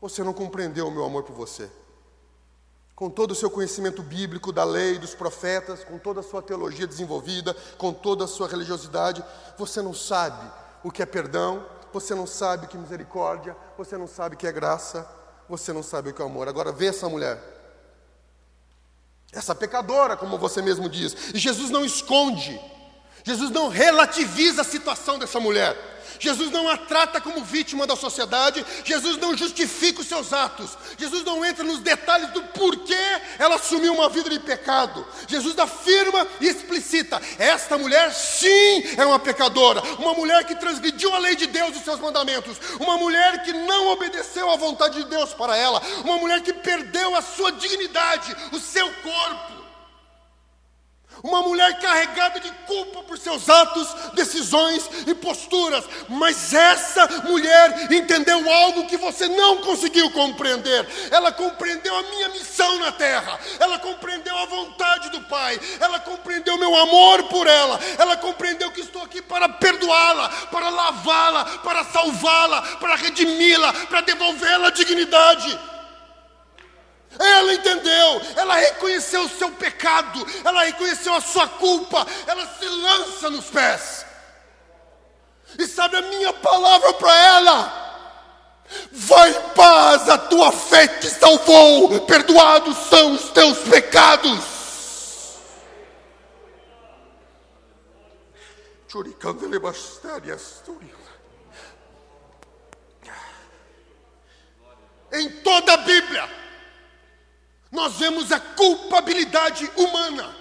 [0.00, 1.70] você não compreendeu o meu amor por você
[2.98, 6.84] com todo o seu conhecimento bíblico da lei, dos profetas, com toda a sua teologia
[6.84, 9.22] desenvolvida, com toda a sua religiosidade,
[9.56, 10.50] você não sabe
[10.82, 14.38] o que é perdão, você não sabe o que é misericórdia, você não sabe o
[14.38, 15.08] que é graça,
[15.48, 16.48] você não sabe o que é amor.
[16.48, 17.40] Agora vê essa mulher.
[19.32, 21.32] Essa pecadora, como você mesmo diz.
[21.32, 22.60] E Jesus não esconde.
[23.22, 25.97] Jesus não relativiza a situação dessa mulher.
[26.18, 31.24] Jesus não a trata como vítima da sociedade, Jesus não justifica os seus atos, Jesus
[31.24, 32.94] não entra nos detalhes do porquê
[33.38, 35.06] ela assumiu uma vida de pecado.
[35.26, 41.18] Jesus afirma e explicita: esta mulher sim é uma pecadora, uma mulher que transgrediu a
[41.18, 45.08] lei de Deus e os seus mandamentos, uma mulher que não obedeceu à vontade de
[45.08, 49.57] Deus para ela, uma mulher que perdeu a sua dignidade, o seu corpo.
[51.22, 55.84] Uma mulher carregada de culpa por seus atos, decisões e posturas.
[56.08, 60.86] Mas essa mulher entendeu algo que você não conseguiu compreender.
[61.10, 63.38] Ela compreendeu a minha missão na terra.
[63.58, 65.58] Ela compreendeu a vontade do Pai.
[65.80, 67.80] Ela compreendeu meu amor por ela.
[67.98, 74.68] Ela compreendeu que estou aqui para perdoá-la, para lavá-la, para salvá-la, para redimi-la, para devolvê-la
[74.68, 75.58] a dignidade.
[77.18, 83.30] Ela entendeu, ela reconheceu o seu pecado, ela reconheceu a sua culpa, ela se lança
[83.30, 84.04] nos pés.
[85.58, 87.88] E sabe a minha palavra para ela?
[88.92, 94.58] Vai em paz, a tua fé te salvou, perdoados são os teus pecados.
[105.12, 106.28] Em toda a Bíblia,
[107.70, 110.36] nós vemos a culpabilidade humana.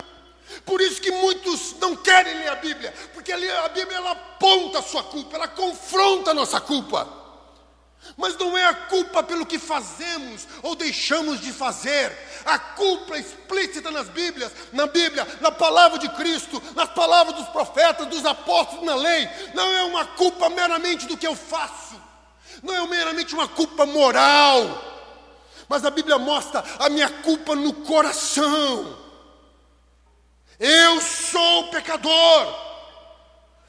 [0.65, 4.83] Por isso que muitos não querem ler a Bíblia, porque a Bíblia ela aponta a
[4.83, 7.15] sua culpa, ela confronta a nossa culpa.
[8.15, 12.15] Mas não é a culpa pelo que fazemos ou deixamos de fazer.
[12.45, 17.49] A culpa é explícita nas Bíblias, na Bíblia, na palavra de Cristo, nas palavras dos
[17.49, 19.27] profetas, dos apóstolos, na lei.
[19.53, 22.01] Não é uma culpa meramente do que eu faço.
[22.63, 24.96] Não é meramente uma culpa moral
[25.67, 28.97] mas a Bíblia mostra a minha culpa no coração.
[30.60, 32.67] Eu sou pecador.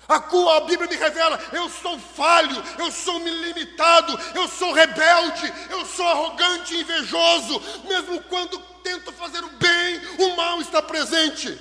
[0.08, 5.84] A, a Bíblia me revela: eu sou falho, eu sou limitado, eu sou rebelde, eu
[5.84, 7.62] sou arrogante e invejoso.
[7.86, 11.58] Mesmo quando tento fazer o bem, o mal está presente.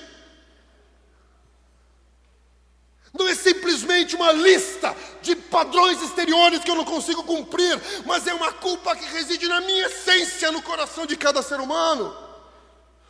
[3.14, 8.34] Não é simplesmente uma lista de padrões exteriores que eu não consigo cumprir, mas é
[8.34, 12.16] uma culpa que reside na minha essência, no coração de cada ser humano.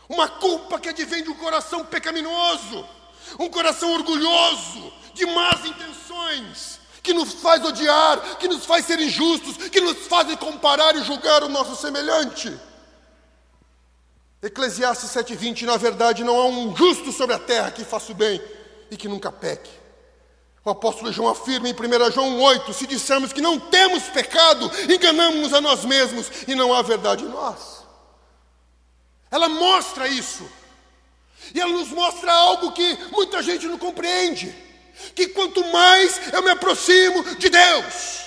[0.08, 2.88] Uma culpa que advém de um coração pecaminoso,
[3.40, 9.70] um coração orgulhoso, de más intenções, que nos faz odiar, que nos faz ser injustos,
[9.70, 12.58] que nos faz comparar e julgar o nosso semelhante.
[14.42, 18.42] Eclesiastes 7,20, na verdade, não há um justo sobre a terra que faça o bem
[18.92, 19.87] e que nunca peque.
[20.68, 25.54] O apóstolo João afirma em 1 João 8: se dissermos que não temos pecado, enganamos-nos
[25.54, 27.86] a nós mesmos e não há verdade em nós.
[29.32, 30.46] Ela mostra isso.
[31.56, 34.54] E ela nos mostra algo que muita gente não compreende:
[35.16, 38.26] que quanto mais eu me aproximo de Deus,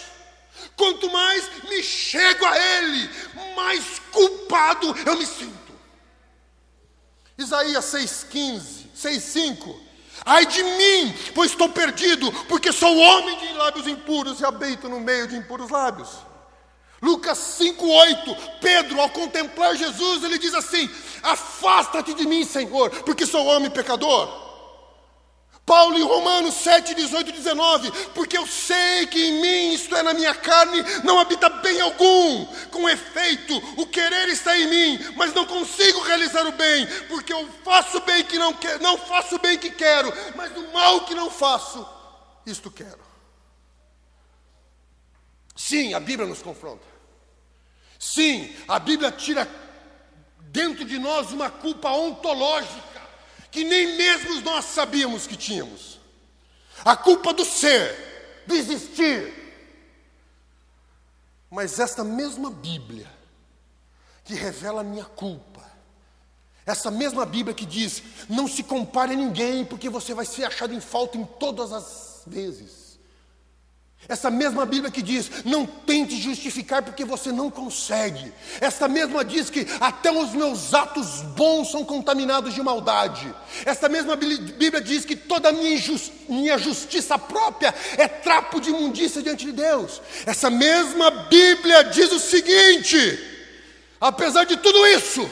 [0.75, 3.11] quanto mais me chego a Ele,
[3.55, 5.75] mais culpado eu me sinto.
[7.37, 9.90] Isaías 6,15, 6,5
[10.25, 15.01] Ai de mim, pois estou perdido, porque sou homem de lábios impuros e habito no
[15.01, 16.09] meio de impuros lábios.
[17.03, 20.89] Lucas 5,8, Pedro, ao contemplar Jesus, ele diz assim:
[21.23, 24.50] Afasta-te de mim, Senhor, porque sou homem pecador.
[25.71, 30.03] Paulo em Romanos 7, 18 e 19, porque eu sei que em mim, isto é,
[30.03, 32.45] na minha carne, não habita bem algum.
[32.73, 37.49] Com efeito, o querer está em mim, mas não consigo realizar o bem, porque eu
[37.65, 41.31] faço bem que não quero, não faço bem que quero, mas o mal que não
[41.31, 41.89] faço,
[42.45, 42.99] isto quero.
[45.55, 46.85] Sim, a Bíblia nos confronta.
[47.97, 49.49] Sim, a Bíblia tira
[50.51, 52.90] dentro de nós uma culpa ontológica
[53.51, 55.99] que nem mesmo nós sabíamos que tínhamos.
[56.85, 59.35] A culpa do ser, do existir.
[61.51, 63.11] Mas esta mesma Bíblia,
[64.25, 65.69] que revela a minha culpa,
[66.65, 70.73] essa mesma Bíblia que diz: não se compare a ninguém, porque você vai ser achado
[70.73, 72.80] em falta em todas as vezes.
[74.09, 78.33] Essa mesma Bíblia que diz: não tente justificar porque você não consegue.
[78.61, 83.33] Essa mesma diz que até os meus atos bons são contaminados de maldade.
[83.65, 88.71] Essa mesma Bíblia diz que toda a minha, injusti minha justiça própria é trapo de
[88.71, 90.01] imundícia diante de Deus.
[90.27, 93.19] Essa mesma Bíblia diz o seguinte:
[94.01, 95.31] apesar de tudo isso,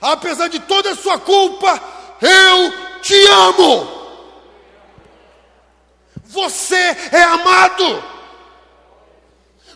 [0.00, 1.80] apesar de toda a sua culpa,
[2.20, 3.95] eu te amo.
[6.28, 8.16] Você é amado.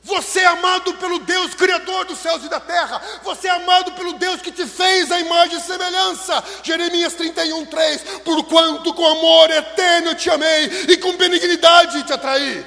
[0.02, 3.00] Você é amado pelo Deus Criador dos céus e da terra.
[3.22, 6.42] Você é amado pelo Deus que te fez a imagem e semelhança.
[6.62, 8.02] Jeremias 31, 3.
[8.24, 12.64] Porquanto com amor eterno te amei e com benignidade te atraí.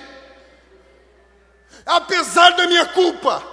[1.85, 3.43] Apesar da minha culpa,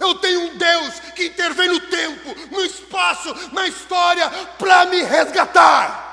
[0.00, 6.03] eu tenho um Deus que intervém no tempo, no espaço, na história, para me resgatar.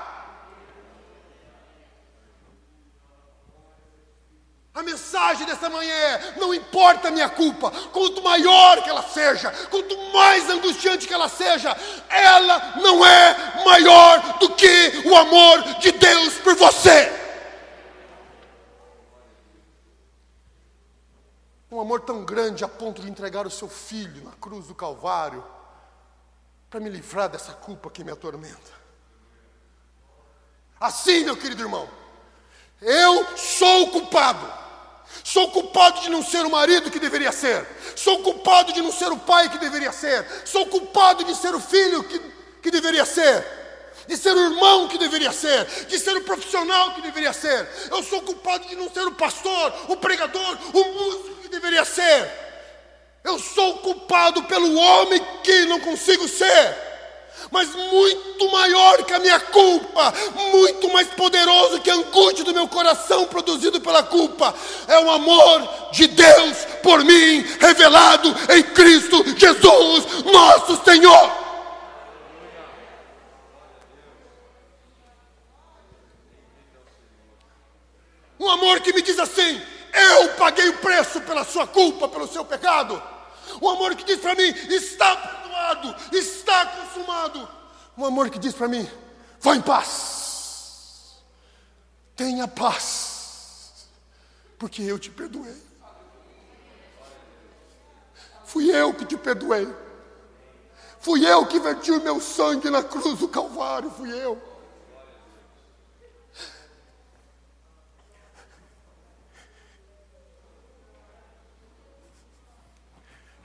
[4.82, 9.51] A mensagem dessa manhã é: não importa a minha culpa, quanto maior que ela seja,
[9.69, 11.77] quanto mais angustiante que ela seja,
[12.09, 17.13] ela não é maior do que o amor de Deus por você.
[21.71, 25.45] Um amor tão grande a ponto de entregar o seu filho na cruz do Calvário
[26.71, 28.71] para me livrar dessa culpa que me atormenta.
[30.79, 31.88] Assim, meu querido irmão,
[32.82, 34.70] eu sou o culpado.
[35.24, 37.66] Sou culpado de não ser o marido que deveria ser.
[37.95, 40.26] Sou culpado de não ser o pai que deveria ser.
[40.45, 42.20] Sou culpado de ser o filho que,
[42.62, 43.45] que deveria ser.
[44.07, 45.66] De ser o irmão que deveria ser.
[45.88, 47.68] De ser o profissional que deveria ser.
[47.89, 52.32] Eu sou culpado de não ser o pastor, o pregador, o músico que deveria ser.
[53.24, 56.91] Eu sou culpado pelo homem que não consigo ser
[57.52, 60.14] mas muito maior que a minha culpa,
[60.52, 64.56] muito mais poderoso que a angústia do meu coração produzido pela culpa,
[64.88, 71.41] é o amor de Deus por mim, revelado em Cristo Jesus, nosso Senhor.
[78.39, 79.62] Um amor que me diz assim:
[79.93, 83.02] eu paguei o preço pela sua culpa, pelo seu pecado.
[83.60, 87.49] Um amor que diz para mim: está perdoado, está consumado.
[87.97, 88.88] Um amor que diz para mim:
[89.39, 91.18] vá em paz,
[92.16, 93.88] tenha paz,
[94.60, 95.72] porque eu te perdoei.
[98.45, 99.68] Fui eu que te perdoei.
[100.99, 104.51] Fui eu que verti o meu sangue na cruz do Calvário, fui eu.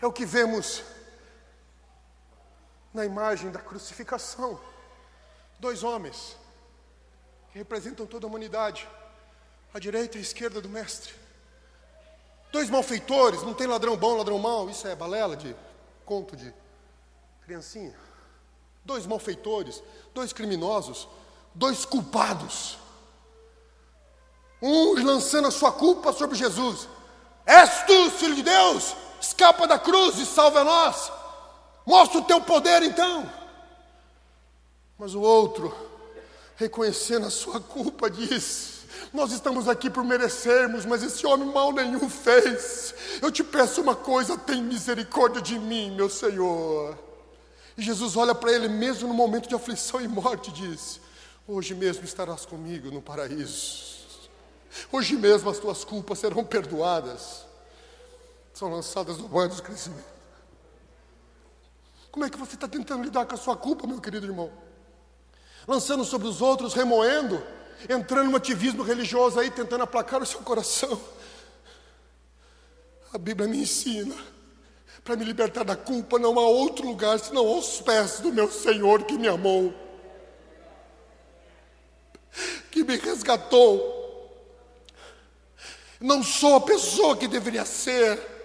[0.06, 0.84] É o que vemos
[2.94, 4.56] na imagem da crucificação.
[5.58, 6.36] Dois homens
[7.50, 8.88] que representam toda a humanidade,
[9.74, 11.12] à direita e à esquerda do Mestre.
[12.52, 15.56] Dois malfeitores, não tem ladrão bom, ladrão mau, isso é balela de
[16.04, 16.54] conto de
[17.44, 17.98] criancinha.
[18.84, 19.82] Dois malfeitores,
[20.14, 21.08] dois criminosos,
[21.52, 22.78] dois culpados.
[24.62, 26.88] Um lançando a sua culpa sobre Jesus.
[27.44, 29.05] És tu, filho de Deus?
[29.20, 31.10] Escapa da cruz e salva nós.
[31.84, 33.30] Mostra o teu poder então.
[34.98, 35.74] Mas o outro,
[36.56, 42.08] reconhecendo a sua culpa, diz: Nós estamos aqui por merecermos, mas esse homem mal nenhum
[42.08, 42.94] fez.
[43.20, 46.98] Eu te peço uma coisa, tem misericórdia de mim, meu Senhor.
[47.76, 51.00] E Jesus olha para ele, mesmo no momento de aflição e morte, e diz:
[51.46, 53.96] Hoje mesmo estarás comigo no paraíso.
[54.90, 57.46] Hoje mesmo as tuas culpas serão perdoadas.
[58.56, 60.02] São lançadas no banho dos crescimento.
[62.10, 64.50] Como é que você está tentando lidar com a sua culpa, meu querido irmão?
[65.68, 67.46] Lançando sobre os outros, remoendo,
[67.86, 70.98] entrando no ativismo religioso aí, tentando aplacar o seu coração.
[73.12, 74.16] A Bíblia me ensina,
[75.04, 79.04] para me libertar da culpa, não há outro lugar senão aos pés do meu Senhor
[79.04, 79.74] que me amou,
[82.70, 84.32] que me resgatou.
[86.00, 88.35] Não sou a pessoa que deveria ser.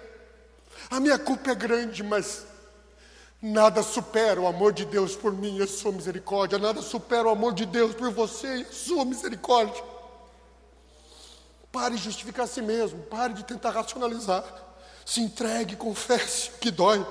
[0.92, 2.46] A minha culpa é grande, mas
[3.42, 6.60] Nada supera o amor de Deus por mim e a sua misericórdia.
[6.60, 9.84] Nada supera o amor de Deus por você e a sua misericórdia.
[11.72, 13.02] Pare de justificar a si mesmo.
[13.04, 14.44] Pare de tentar racionalizar.
[15.04, 17.04] Se entregue, confesse que dói.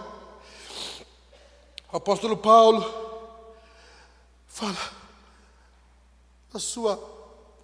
[1.93, 2.85] O apóstolo Paulo
[4.47, 4.79] fala,
[6.55, 7.03] a sua,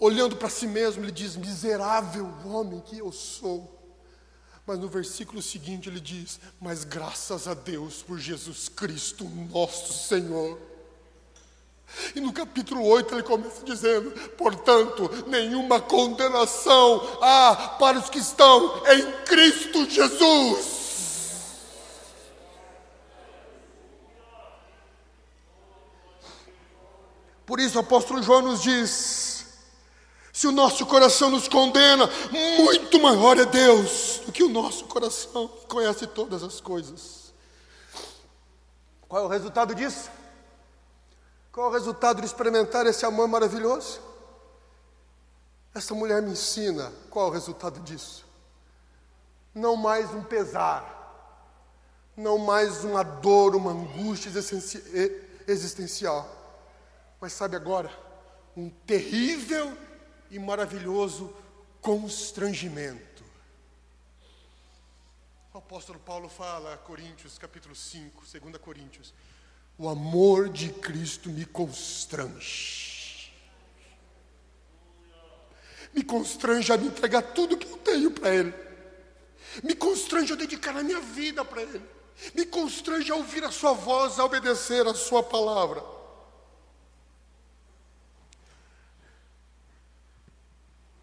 [0.00, 3.76] olhando para si mesmo, ele diz: Miserável homem que eu sou.
[4.66, 10.58] Mas no versículo seguinte ele diz: Mas graças a Deus por Jesus Cristo, nosso Senhor.
[12.16, 18.82] E no capítulo 8 ele começa dizendo: Portanto, nenhuma condenação há para os que estão
[18.88, 20.74] em Cristo Jesus.
[27.46, 29.26] Por isso o apóstolo João nos diz:
[30.37, 35.49] se o nosso coração nos condena, muito maior é Deus do que o nosso coração,
[35.49, 37.32] que conhece todas as coisas.
[39.09, 40.11] Qual é o resultado disso?
[41.51, 43.99] Qual é o resultado de experimentar esse amor maravilhoso?
[45.74, 48.22] Essa mulher me ensina qual é o resultado disso.
[49.55, 51.32] Não mais um pesar,
[52.14, 54.30] não mais uma dor, uma angústia
[55.49, 56.28] existencial,
[57.18, 57.91] mas sabe agora,
[58.55, 59.86] um terrível
[60.31, 61.35] e maravilhoso
[61.81, 63.24] constrangimento.
[65.53, 69.14] O apóstolo Paulo fala a Coríntios, capítulo 5, 2 Coríntios:
[69.79, 72.97] O amor de Cristo me constrange.
[75.97, 78.53] me constrange a me entregar tudo que eu tenho para Ele.
[79.64, 81.83] Me constrange a dedicar a minha vida para Ele.
[82.35, 85.83] Me constrange a ouvir a Sua voz, a obedecer a Sua palavra.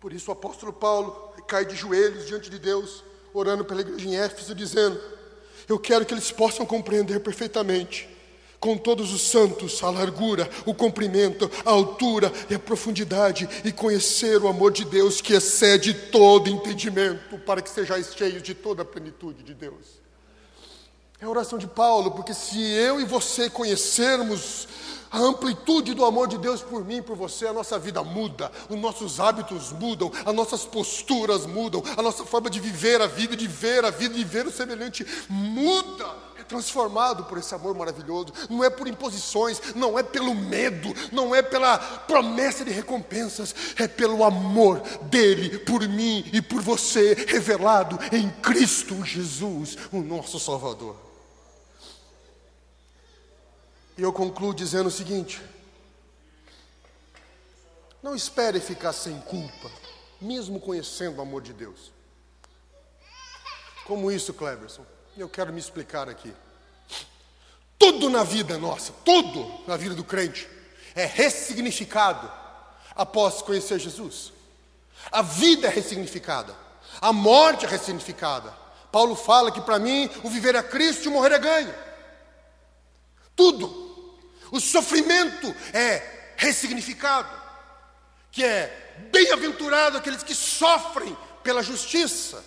[0.03, 4.17] Por isso o apóstolo Paulo cai de joelhos diante de Deus, orando pela igreja em
[4.17, 4.99] Éfeso, dizendo:
[5.65, 8.09] Eu quero que eles possam compreender perfeitamente
[8.59, 14.41] com todos os santos, a largura, o comprimento, a altura e a profundidade, e conhecer
[14.41, 18.85] o amor de Deus que excede todo entendimento, para que sejais cheios de toda a
[18.85, 20.03] plenitude de Deus.
[21.21, 24.67] É a oração de Paulo, porque se eu e você conhecermos
[25.13, 28.51] a amplitude do amor de Deus por mim e por você, a nossa vida muda,
[28.67, 33.37] os nossos hábitos mudam, as nossas posturas mudam, a nossa forma de viver a vida,
[33.37, 38.33] de ver a vida, de ver o semelhante muda é transformado por esse amor maravilhoso.
[38.49, 43.87] Não é por imposições, não é pelo medo, não é pela promessa de recompensas, é
[43.87, 51.12] pelo amor dele por mim e por você, revelado em Cristo Jesus, o nosso Salvador.
[53.97, 55.41] E eu concluo dizendo o seguinte:
[58.01, 59.71] não espere ficar sem culpa,
[60.19, 61.91] mesmo conhecendo o amor de Deus.
[63.85, 64.85] Como isso, Cleverson?
[65.17, 66.33] Eu quero me explicar aqui.
[67.77, 70.47] Tudo na vida nossa, tudo na vida do crente
[70.95, 72.31] é ressignificado
[72.95, 74.31] após conhecer Jesus.
[75.11, 76.55] A vida é ressignificada,
[77.01, 78.53] a morte é ressignificada.
[78.91, 81.73] Paulo fala que para mim o viver é Cristo e o morrer é ganho.
[83.35, 83.82] Tudo.
[84.53, 87.27] O sofrimento é ressignificado,
[88.31, 92.45] que é bem-aventurado aqueles que sofrem pela justiça.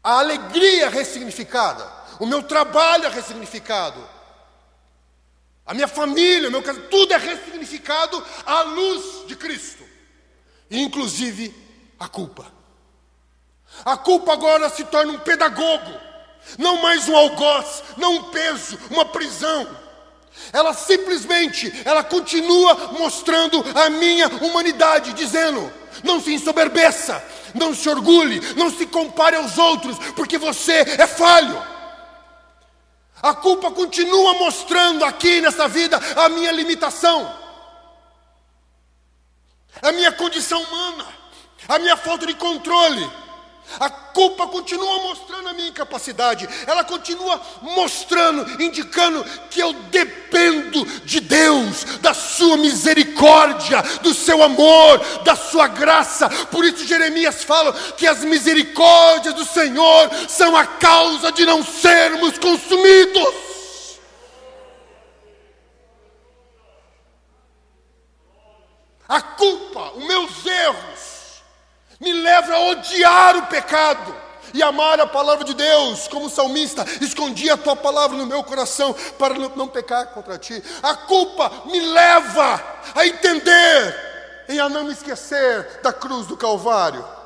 [0.00, 1.84] A alegria é ressignificada.
[2.20, 4.08] O meu trabalho é ressignificado.
[5.66, 9.84] A minha família, o meu caso, tudo é ressignificado à luz de Cristo.
[10.70, 11.52] Inclusive
[11.98, 12.46] a culpa.
[13.84, 16.07] A culpa agora se torna um pedagogo,
[16.58, 19.66] não mais um algoz, não um peso, uma prisão.
[20.52, 25.70] Ela simplesmente, ela continua mostrando a minha humanidade, dizendo:
[26.02, 27.22] não se ensoberbeça,
[27.54, 31.60] não se orgulhe, não se compare aos outros, porque você é falho.
[33.20, 37.34] A culpa continua mostrando aqui nessa vida a minha limitação,
[39.82, 41.06] a minha condição humana,
[41.68, 43.27] a minha falta de controle.
[43.78, 51.20] A culpa continua mostrando a minha incapacidade, ela continua mostrando, indicando que eu dependo de
[51.20, 56.28] Deus, da Sua misericórdia, do Seu amor, da Sua graça.
[56.46, 62.38] Por isso, Jeremias fala que as misericórdias do Senhor são a causa de não sermos
[62.38, 63.48] consumidos.
[69.08, 70.97] A culpa, os meus erros,
[72.00, 74.14] me leva a odiar o pecado
[74.54, 78.94] e amar a palavra de Deus, como salmista, escondi a tua palavra no meu coração
[79.18, 80.62] para não pecar contra ti.
[80.82, 82.62] A culpa me leva
[82.94, 87.17] a entender e a não me esquecer da cruz do Calvário.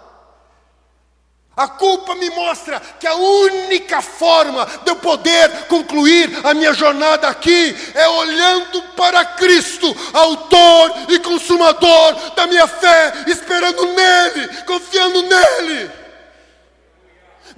[1.55, 7.29] A culpa me mostra que a única forma de eu poder concluir a minha jornada
[7.29, 15.91] aqui é olhando para Cristo, Autor e Consumador da minha fé, esperando nele, confiando nele,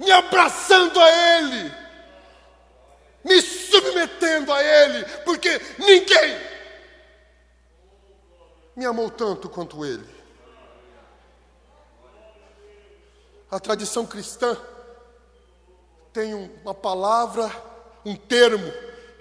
[0.01, 1.73] me abraçando a Ele,
[3.23, 6.37] me submetendo a Ele, porque ninguém
[8.75, 10.14] me amou tanto quanto Ele.
[13.55, 14.57] A tradição cristã
[16.11, 17.49] tem uma palavra,
[18.03, 18.69] um termo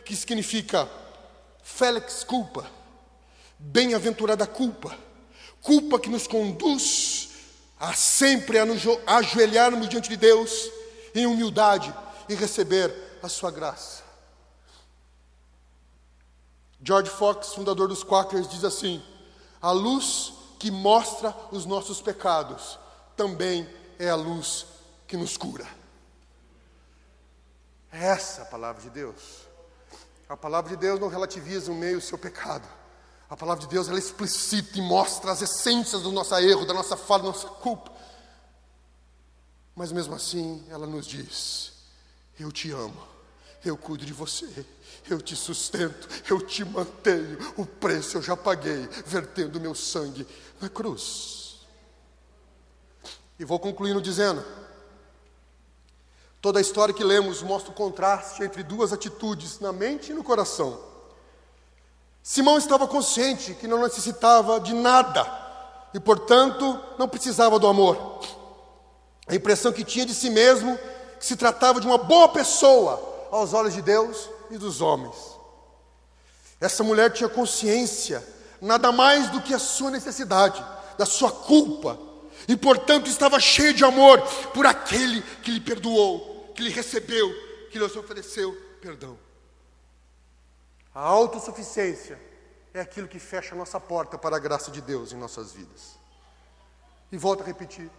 [0.05, 0.91] que significa
[1.63, 2.69] Félix culpa,
[3.57, 4.99] bem-aventurada culpa,
[5.63, 7.29] culpa que nos conduz
[7.79, 10.69] a sempre a nos ajoelharmos diante de Deus
[11.15, 11.95] em humildade
[12.29, 14.03] e receber a sua graça.
[16.83, 19.01] George Fox, fundador dos Quakers, diz assim:
[19.63, 22.81] a luz que mostra os nossos pecados
[23.17, 24.67] também é a luz
[25.07, 25.67] que nos cura.
[27.93, 29.47] É essa a palavra de Deus.
[30.29, 32.69] A palavra de Deus não relativiza o meio o seu pecado.
[33.29, 36.97] A palavra de Deus ela explicita e mostra as essências do nosso erro, da nossa
[36.97, 37.93] falha, da nossa culpa.
[39.75, 41.73] Mas mesmo assim, ela nos diz:
[42.39, 43.01] Eu te amo,
[43.65, 44.65] eu cuido de você,
[45.09, 47.39] eu te sustento, eu te mantenho.
[47.57, 50.27] O preço eu já paguei, vertendo meu sangue
[50.61, 51.44] na cruz.
[53.39, 54.45] E vou concluindo dizendo:
[56.41, 60.23] toda a história que lemos mostra o contraste entre duas atitudes na mente e no
[60.23, 60.79] coração.
[62.23, 65.27] Simão estava consciente que não necessitava de nada
[65.93, 68.21] e, portanto, não precisava do amor.
[69.27, 70.79] A impressão que tinha de si mesmo
[71.19, 75.15] que se tratava de uma boa pessoa aos olhos de Deus e dos homens.
[76.61, 78.27] Essa mulher tinha consciência
[78.61, 80.65] nada mais do que a sua necessidade,
[80.97, 81.99] da sua culpa,
[82.49, 84.21] e portanto estava cheia de amor
[84.53, 87.33] por aquele que lhe perdoou, que lhe recebeu,
[87.71, 89.19] que lhe ofereceu perdão.
[90.95, 92.21] A autossuficiência
[92.73, 95.97] é aquilo que fecha a nossa porta para a graça de Deus em nossas vidas.
[97.11, 97.91] E volto a repetir: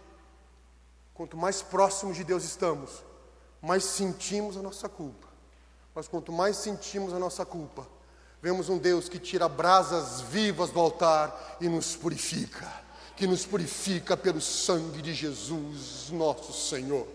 [1.12, 3.02] quanto mais próximos de Deus estamos,
[3.60, 5.26] mais sentimos a nossa culpa.
[5.94, 7.86] Mas quanto mais sentimos a nossa culpa,
[8.42, 12.70] vemos um Deus que tira brasas vivas do altar e nos purifica,
[13.16, 17.06] que nos purifica pelo sangue de Jesus, nosso Senhor.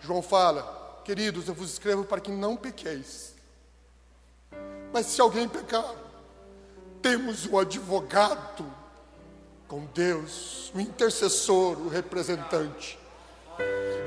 [0.00, 3.34] João fala: Queridos, eu vos escrevo para que não pequeis.
[4.92, 5.94] Mas se alguém pecar,
[7.00, 8.64] temos o advogado
[9.66, 12.98] com Deus, o intercessor, o representante.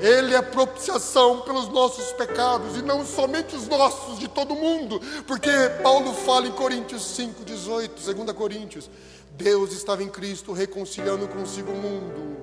[0.00, 5.50] Ele é propiciação pelos nossos pecados, e não somente os nossos, de todo mundo, porque
[5.82, 8.90] Paulo fala em Coríntios 5, 18, 2 Coríntios,
[9.36, 12.36] Deus estava em Cristo reconciliando consigo o mundo,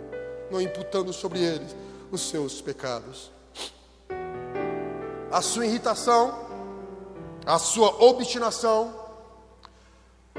[0.51, 1.75] não imputando sobre eles
[2.11, 3.31] os seus pecados.
[5.31, 6.47] A sua irritação,
[7.45, 8.93] a sua obstinação,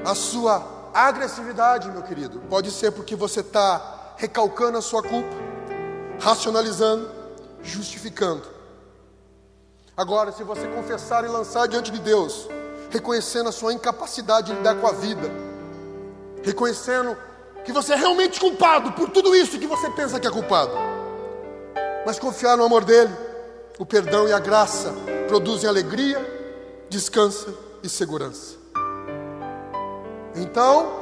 [0.03, 5.45] a sua agressividade, meu querido, pode ser porque você está recalcando a sua culpa
[6.19, 7.09] racionalizando,
[7.61, 8.43] justificando.
[9.97, 12.47] Agora, se você confessar e lançar diante de Deus,
[12.89, 15.29] reconhecendo a sua incapacidade de lidar com a vida,
[16.45, 17.17] reconhecendo
[17.65, 20.71] que você é realmente culpado por tudo isso que você pensa que é culpado,
[22.05, 23.13] mas confiar no amor dele,
[23.77, 24.93] o perdão e a graça
[25.27, 26.19] produzem alegria,
[26.89, 28.55] descanso e segurança.
[30.35, 31.01] Então,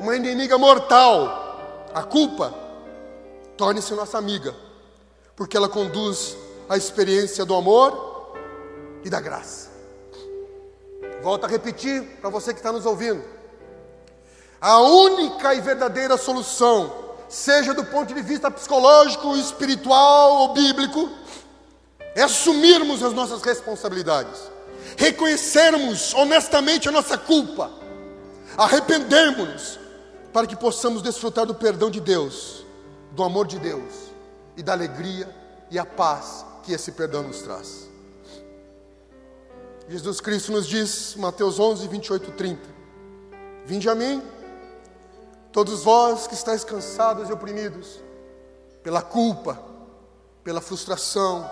[0.00, 2.66] uma inimiga mortal, a culpa,
[3.56, 4.54] Torne-se nossa amiga,
[5.34, 6.36] porque ela conduz
[6.68, 8.34] à experiência do amor
[9.02, 9.70] e da graça.
[11.22, 13.24] Volto a repetir para você que está nos ouvindo:
[14.66, 16.92] a única e verdadeira solução,
[17.28, 21.08] seja do ponto de vista psicológico, espiritual ou bíblico,
[22.16, 24.40] é assumirmos as nossas responsabilidades,
[24.96, 27.70] reconhecermos honestamente a nossa culpa,
[28.58, 29.78] arrependermos-nos,
[30.32, 32.66] para que possamos desfrutar do perdão de Deus
[33.12, 34.10] do amor de Deus
[34.56, 35.32] e da alegria
[35.70, 37.88] e a paz que esse perdão nos traz.
[39.88, 42.60] Jesus Cristo nos diz, Mateus 11, 28, 30:
[43.64, 44.20] Vinde a mim,
[45.56, 47.98] todos vós que estáis cansados e oprimidos,
[48.82, 49.58] pela culpa,
[50.44, 51.50] pela frustração,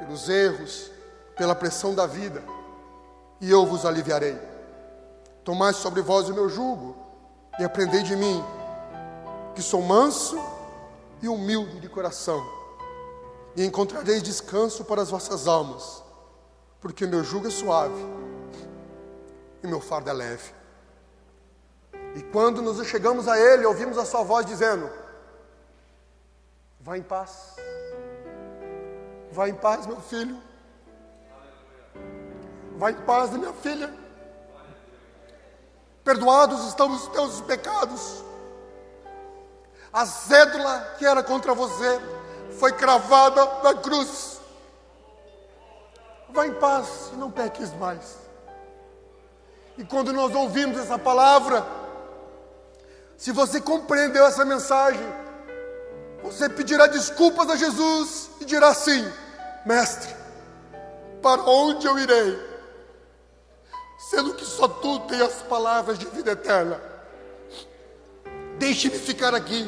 [0.00, 0.90] pelos erros,
[1.36, 2.42] pela pressão da vida,
[3.40, 4.36] e eu vos aliviarei.
[5.44, 6.96] Tomai sobre vós o meu jugo
[7.60, 8.42] e aprendei de mim,
[9.54, 10.36] que sou manso
[11.22, 12.44] e humilde de coração,
[13.54, 16.02] e encontrareis descanso para as vossas almas,
[16.80, 18.04] porque meu jugo é suave
[19.62, 20.55] e meu fardo é leve.
[22.16, 24.90] E quando nos chegamos a Ele, ouvimos a Sua voz dizendo:
[26.80, 27.54] Vá em paz,
[29.30, 30.36] vá em paz, meu filho,
[32.76, 33.94] vá em paz, minha filha.
[36.02, 38.26] Perdoados estão os teus pecados
[39.96, 41.98] a cédula que era contra você
[42.58, 44.38] foi cravada na cruz.
[46.28, 48.18] Vá em paz e não peques mais.
[49.78, 51.66] E quando nós ouvimos essa palavra,
[53.16, 55.06] se você compreendeu essa mensagem,
[56.22, 59.10] você pedirá desculpas a Jesus e dirá assim:
[59.64, 60.14] Mestre,
[61.22, 62.38] para onde eu irei?
[64.10, 66.80] Sendo que só tu tens as palavras de vida eterna.
[68.58, 69.66] Deixe-me ficar aqui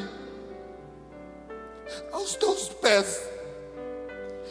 [2.12, 3.22] aos teus pés,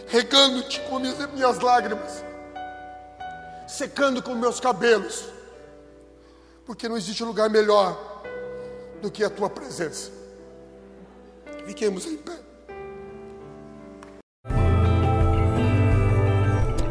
[0.08, 2.24] regando-te com minhas, minhas lágrimas,
[3.68, 5.26] secando com meus cabelos,
[6.66, 8.07] porque não existe lugar melhor
[9.02, 10.12] do que a tua presença.
[11.66, 12.34] Fiquemos em pé.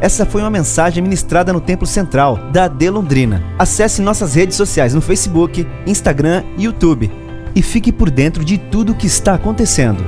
[0.00, 3.42] Essa foi uma mensagem ministrada no Templo Central da De Londrina.
[3.58, 7.10] Acesse nossas redes sociais no Facebook, Instagram e YouTube
[7.54, 10.04] e fique por dentro de tudo o que está acontecendo.